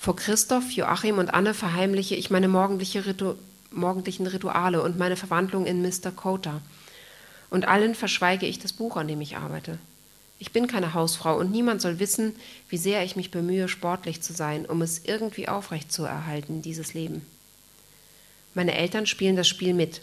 Vor 0.00 0.16
Christoph, 0.16 0.70
Joachim 0.72 1.18
und 1.18 1.32
Anne 1.32 1.54
verheimliche 1.54 2.16
ich 2.16 2.30
meine 2.30 2.48
morgendliche 2.48 3.06
Ritu 3.06 3.34
morgendlichen 3.72 4.26
Rituale 4.26 4.82
und 4.82 4.98
meine 4.98 5.14
Verwandlung 5.14 5.64
in 5.64 5.80
Mr. 5.80 6.10
Coter. 6.10 6.60
Und 7.50 7.68
allen 7.68 7.94
verschweige 7.94 8.46
ich 8.46 8.58
das 8.58 8.72
Buch, 8.72 8.96
an 8.96 9.06
dem 9.06 9.20
ich 9.20 9.36
arbeite. 9.36 9.78
Ich 10.40 10.52
bin 10.52 10.66
keine 10.66 10.94
Hausfrau 10.94 11.38
und 11.38 11.52
niemand 11.52 11.80
soll 11.80 12.00
wissen, 12.00 12.34
wie 12.68 12.78
sehr 12.78 13.04
ich 13.04 13.14
mich 13.14 13.30
bemühe, 13.30 13.68
sportlich 13.68 14.22
zu 14.22 14.32
sein, 14.32 14.66
um 14.66 14.82
es 14.82 15.04
irgendwie 15.04 15.48
aufrecht 15.48 15.92
zu 15.92 16.04
erhalten, 16.04 16.62
dieses 16.62 16.94
Leben. 16.94 17.24
Meine 18.54 18.74
Eltern 18.74 19.06
spielen 19.06 19.36
das 19.36 19.48
Spiel 19.48 19.74
mit. 19.74 20.02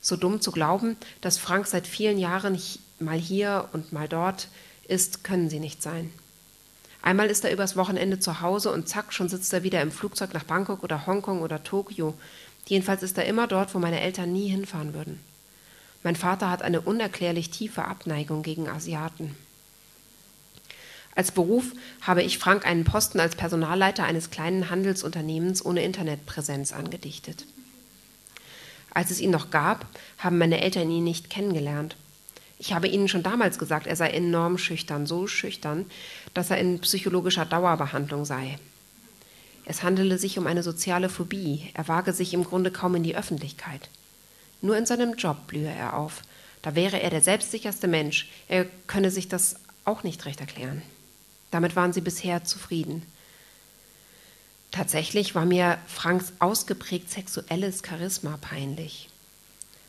So 0.00 0.16
dumm 0.16 0.40
zu 0.40 0.52
glauben, 0.52 0.96
dass 1.20 1.38
Frank 1.38 1.66
seit 1.66 1.86
vielen 1.86 2.18
Jahren 2.18 2.58
mal 2.98 3.18
hier 3.18 3.68
und 3.72 3.92
mal 3.92 4.08
dort 4.08 4.48
ist, 4.86 5.24
können 5.24 5.48
sie 5.48 5.60
nicht 5.60 5.82
sein. 5.82 6.10
Einmal 7.02 7.28
ist 7.28 7.44
er 7.44 7.52
übers 7.52 7.76
Wochenende 7.76 8.18
zu 8.18 8.40
Hause 8.40 8.72
und 8.72 8.88
zack, 8.88 9.12
schon 9.12 9.28
sitzt 9.28 9.52
er 9.52 9.62
wieder 9.62 9.82
im 9.82 9.92
Flugzeug 9.92 10.32
nach 10.32 10.44
Bangkok 10.44 10.82
oder 10.82 11.06
Hongkong 11.06 11.42
oder 11.42 11.62
Tokio. 11.62 12.14
Jedenfalls 12.66 13.02
ist 13.02 13.18
er 13.18 13.26
immer 13.26 13.46
dort, 13.46 13.74
wo 13.74 13.78
meine 13.78 14.00
Eltern 14.00 14.32
nie 14.32 14.48
hinfahren 14.48 14.94
würden. 14.94 15.20
Mein 16.02 16.16
Vater 16.16 16.50
hat 16.50 16.62
eine 16.62 16.80
unerklärlich 16.80 17.50
tiefe 17.50 17.84
Abneigung 17.84 18.42
gegen 18.42 18.68
Asiaten. 18.68 19.34
Als 21.14 21.30
Beruf 21.30 21.64
habe 22.00 22.22
ich 22.22 22.38
Frank 22.38 22.66
einen 22.66 22.84
Posten 22.84 23.20
als 23.20 23.36
Personalleiter 23.36 24.04
eines 24.04 24.30
kleinen 24.30 24.70
Handelsunternehmens 24.70 25.64
ohne 25.64 25.82
Internetpräsenz 25.84 26.72
angedichtet. 26.72 27.46
Als 28.94 29.10
es 29.10 29.20
ihn 29.20 29.30
noch 29.30 29.50
gab, 29.50 29.86
haben 30.18 30.38
meine 30.38 30.60
Eltern 30.60 30.90
ihn 30.90 31.04
nicht 31.04 31.28
kennengelernt. 31.28 31.96
Ich 32.58 32.72
habe 32.72 32.88
Ihnen 32.88 33.08
schon 33.08 33.24
damals 33.24 33.58
gesagt, 33.58 33.86
er 33.86 33.96
sei 33.96 34.10
enorm 34.10 34.56
schüchtern, 34.56 35.06
so 35.06 35.26
schüchtern, 35.26 35.86
dass 36.32 36.50
er 36.50 36.58
in 36.58 36.78
psychologischer 36.80 37.44
Dauerbehandlung 37.44 38.24
sei. 38.24 38.58
Es 39.66 39.82
handele 39.82 40.18
sich 40.18 40.38
um 40.38 40.46
eine 40.46 40.62
soziale 40.62 41.08
Phobie. 41.08 41.70
Er 41.74 41.88
wage 41.88 42.12
sich 42.12 42.32
im 42.34 42.44
Grunde 42.44 42.70
kaum 42.70 42.94
in 42.94 43.02
die 43.02 43.16
Öffentlichkeit. 43.16 43.88
Nur 44.60 44.76
in 44.76 44.86
seinem 44.86 45.14
Job 45.14 45.46
blühe 45.46 45.68
er 45.68 45.96
auf. 45.96 46.22
Da 46.62 46.74
wäre 46.74 47.02
er 47.02 47.10
der 47.10 47.20
selbstsicherste 47.20 47.88
Mensch. 47.88 48.28
Er 48.48 48.66
könne 48.86 49.10
sich 49.10 49.28
das 49.28 49.56
auch 49.84 50.02
nicht 50.02 50.24
recht 50.24 50.40
erklären. 50.40 50.82
Damit 51.50 51.76
waren 51.76 51.92
sie 51.92 52.00
bisher 52.00 52.44
zufrieden. 52.44 53.02
Tatsächlich 54.74 55.36
war 55.36 55.44
mir 55.44 55.78
Franks 55.86 56.32
ausgeprägt 56.40 57.08
sexuelles 57.08 57.82
Charisma 57.86 58.38
peinlich. 58.40 59.08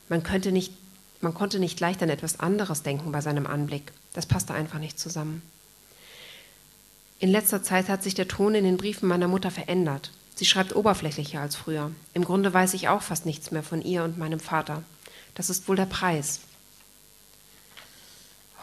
Man 0.08 0.22
könnte 0.22 0.52
nicht 0.52 0.72
man 1.20 1.34
konnte 1.34 1.58
nicht 1.58 1.80
leicht 1.80 2.04
an 2.04 2.08
etwas 2.08 2.38
anderes 2.38 2.84
denken 2.84 3.10
bei 3.10 3.20
seinem 3.20 3.48
Anblick. 3.48 3.90
Das 4.12 4.26
passte 4.26 4.54
einfach 4.54 4.78
nicht 4.78 4.96
zusammen. 4.96 5.42
In 7.18 7.32
letzter 7.32 7.64
Zeit 7.64 7.88
hat 7.88 8.04
sich 8.04 8.14
der 8.14 8.28
Ton 8.28 8.54
in 8.54 8.62
den 8.62 8.76
Briefen 8.76 9.08
meiner 9.08 9.26
Mutter 9.26 9.50
verändert. 9.50 10.12
Sie 10.36 10.44
schreibt 10.44 10.76
oberflächlicher 10.76 11.40
als 11.40 11.56
früher. 11.56 11.90
Im 12.14 12.24
Grunde 12.24 12.54
weiß 12.54 12.74
ich 12.74 12.86
auch 12.86 13.02
fast 13.02 13.26
nichts 13.26 13.50
mehr 13.50 13.64
von 13.64 13.82
ihr 13.82 14.04
und 14.04 14.18
meinem 14.18 14.38
Vater. 14.38 14.84
Das 15.34 15.50
ist 15.50 15.66
wohl 15.66 15.74
der 15.74 15.86
Preis. 15.86 16.42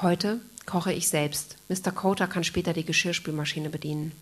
Heute 0.01 0.39
koche 0.65 0.93
ich 0.93 1.09
selbst. 1.09 1.57
Mr. 1.67 1.91
Coter 1.91 2.27
kann 2.27 2.45
später 2.45 2.71
die 2.71 2.85
Geschirrspülmaschine 2.85 3.69
bedienen. 3.69 4.13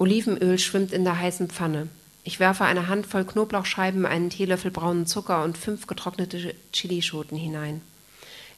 Olivenöl 0.00 0.58
schwimmt 0.58 0.92
in 0.92 1.04
der 1.04 1.18
heißen 1.18 1.50
Pfanne. 1.50 1.86
Ich 2.24 2.40
werfe 2.40 2.64
eine 2.64 2.88
Handvoll 2.88 3.26
Knoblauchscheiben, 3.26 4.06
einen 4.06 4.30
Teelöffel 4.30 4.70
braunen 4.70 5.06
Zucker 5.06 5.44
und 5.44 5.58
fünf 5.58 5.86
getrocknete 5.86 6.54
Chilischoten 6.72 7.36
hinein. 7.36 7.82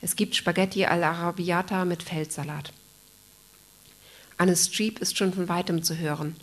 Es 0.00 0.14
gibt 0.14 0.37
Spaghetti 0.37 0.87
all'Arabiata 0.87 1.85
mit 1.85 2.05
Feldsalat. 2.05 2.72
Anne 4.38 4.55
Streep 4.55 5.00
ist 5.00 5.18
schon 5.18 5.33
von 5.33 5.48
weitem 5.48 5.83
zu 5.83 5.98
hören. 5.98 6.37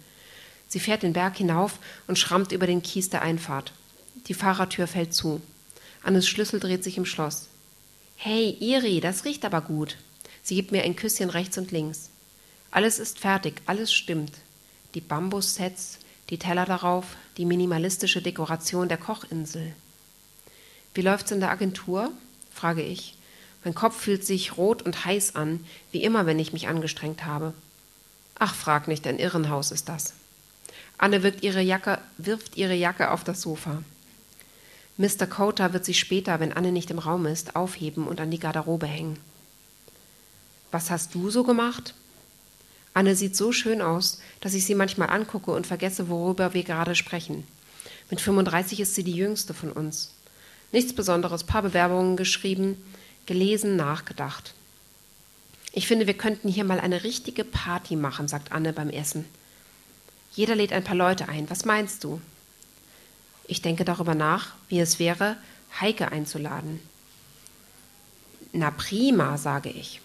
Sie 0.67 0.81
fährt 0.81 1.03
den 1.03 1.13
Berg 1.13 1.38
hinauf 1.38 1.79
und 2.07 2.19
schrammt 2.19 2.51
über 2.51 2.67
den 2.67 2.83
Kies 2.83 3.09
der 3.09 3.21
Einfahrt. 3.21 3.71
Die 4.27 4.33
Fahrertür 4.33 4.85
fällt 4.85 5.13
zu. 5.13 5.41
Annes 6.03 6.27
Schlüssel 6.27 6.59
dreht 6.59 6.83
sich 6.83 6.97
im 6.97 7.05
Schloss. 7.05 7.47
Hey, 8.17 8.49
Iri, 8.59 8.99
das 8.99 9.23
riecht 9.23 9.45
aber 9.45 9.62
gut. 9.62 9.95
Sie 10.43 10.55
gibt 10.55 10.73
mir 10.73 10.83
ein 10.83 10.97
Küsschen 10.97 11.29
rechts 11.29 11.57
und 11.57 11.71
links. 11.71 12.09
Alles 12.69 12.99
ist 12.99 13.19
fertig, 13.19 13.62
alles 13.65 13.93
stimmt. 13.93 14.33
Die 14.95 15.02
Bambussets, 15.02 15.99
die 16.30 16.39
Teller 16.39 16.65
darauf, 16.65 17.06
die 17.38 17.45
minimalistische 17.45 18.21
Dekoration 18.21 18.89
der 18.89 18.97
Kochinsel. 18.97 19.73
Wie 20.93 21.02
läuft's 21.02 21.32
in 21.32 21.39
der 21.39 21.52
Agentur? 21.52 22.12
frage 22.52 22.82
ich. 22.82 23.15
Mein 23.63 23.75
Kopf 23.75 23.99
fühlt 23.99 24.25
sich 24.25 24.58
rot 24.58 24.82
und 24.82 25.06
heiß 25.06 25.36
an, 25.36 25.65
wie 25.91 26.04
immer, 26.04 26.25
wenn 26.25 26.39
ich 26.39 26.54
mich 26.54 26.67
angestrengt 26.67 27.25
habe. 27.25 27.54
Ach, 28.38 28.56
frag 28.56 28.88
nicht, 28.88 29.06
ein 29.06 29.19
Irrenhaus 29.19 29.71
ist 29.71 29.89
das. 29.89 30.13
Anne 30.97 31.23
wirft 31.23 31.43
ihre 31.43 31.62
Jacke, 31.62 31.99
wirft 32.17 32.58
ihre 32.58 32.73
Jacke 32.73 33.12
auf 33.12 33.23
das 33.23 33.41
Sofa. 33.41 33.84
Mr. 34.97 35.28
Coter 35.28 35.71
wird 35.71 35.86
sie 35.86 35.93
später, 35.93 36.39
wenn 36.39 36.54
Anne 36.54 36.71
nicht 36.71 36.91
im 36.91 36.99
Raum 36.99 37.25
ist, 37.25 37.56
aufheben 37.56 38.08
und 38.08 38.19
an 38.19 38.32
die 38.32 38.39
Garderobe 38.39 38.88
hängen. 38.88 39.17
Was 40.71 40.89
hast 40.89 41.15
du 41.15 41.30
so 41.30 41.43
gemacht? 41.43 41.93
Anne 42.93 43.15
sieht 43.15 43.36
so 43.36 43.52
schön 43.52 43.82
aus, 43.82 44.19
dass 44.41 44.54
ich 44.54 44.65
sie 44.65 44.75
manchmal 44.75 45.10
angucke 45.10 45.52
und 45.52 45.67
vergesse, 45.67 46.10
worüber 46.10 46.54
wir 46.54 46.63
gerade 46.63 46.95
sprechen. 46.95 47.45
Mit 48.10 48.21
35 48.21 48.80
ist 48.80 48.95
sie 48.95 49.04
die 49.04 49.13
jüngste 49.13 49.54
von 49.54 49.71
uns. 49.71 50.13
Nichts 50.71 50.93
Besonderes, 50.93 51.43
paar 51.43 51.62
Bewerbungen 51.62 52.17
geschrieben, 52.17 52.78
gelesen, 53.25 53.75
nachgedacht. 53.75 54.54
Ich 55.71 55.88
finde, 55.88 56.08
wir 56.08 56.15
könnten 56.15 56.49
hier 56.49 56.63
mal 56.63 56.80
eine 56.80 57.04
richtige 57.04 57.43
Party 57.43 57.95
machen, 57.95 58.28
sagt 58.28 58.52
Anne 58.52 58.73
beim 58.73 58.89
Essen. 58.89 59.25
Jeder 60.34 60.56
lädt 60.56 60.73
ein 60.73 60.84
paar 60.84 60.95
Leute 60.95 61.30
ein. 61.30 61.49
Was 61.49 61.65
meinst 61.65 62.04
du? 62.04 62.21
Ich 63.47 63.62
denke 63.62 63.86
darüber 63.86 64.15
nach, 64.15 64.54
wie 64.67 64.80
es 64.80 64.99
wäre, 64.99 65.38
Heike 65.80 66.12
einzuladen. 66.12 66.80
Na 68.52 68.71
prima, 68.71 69.38
sage 69.38 69.69
ich. 69.69 70.02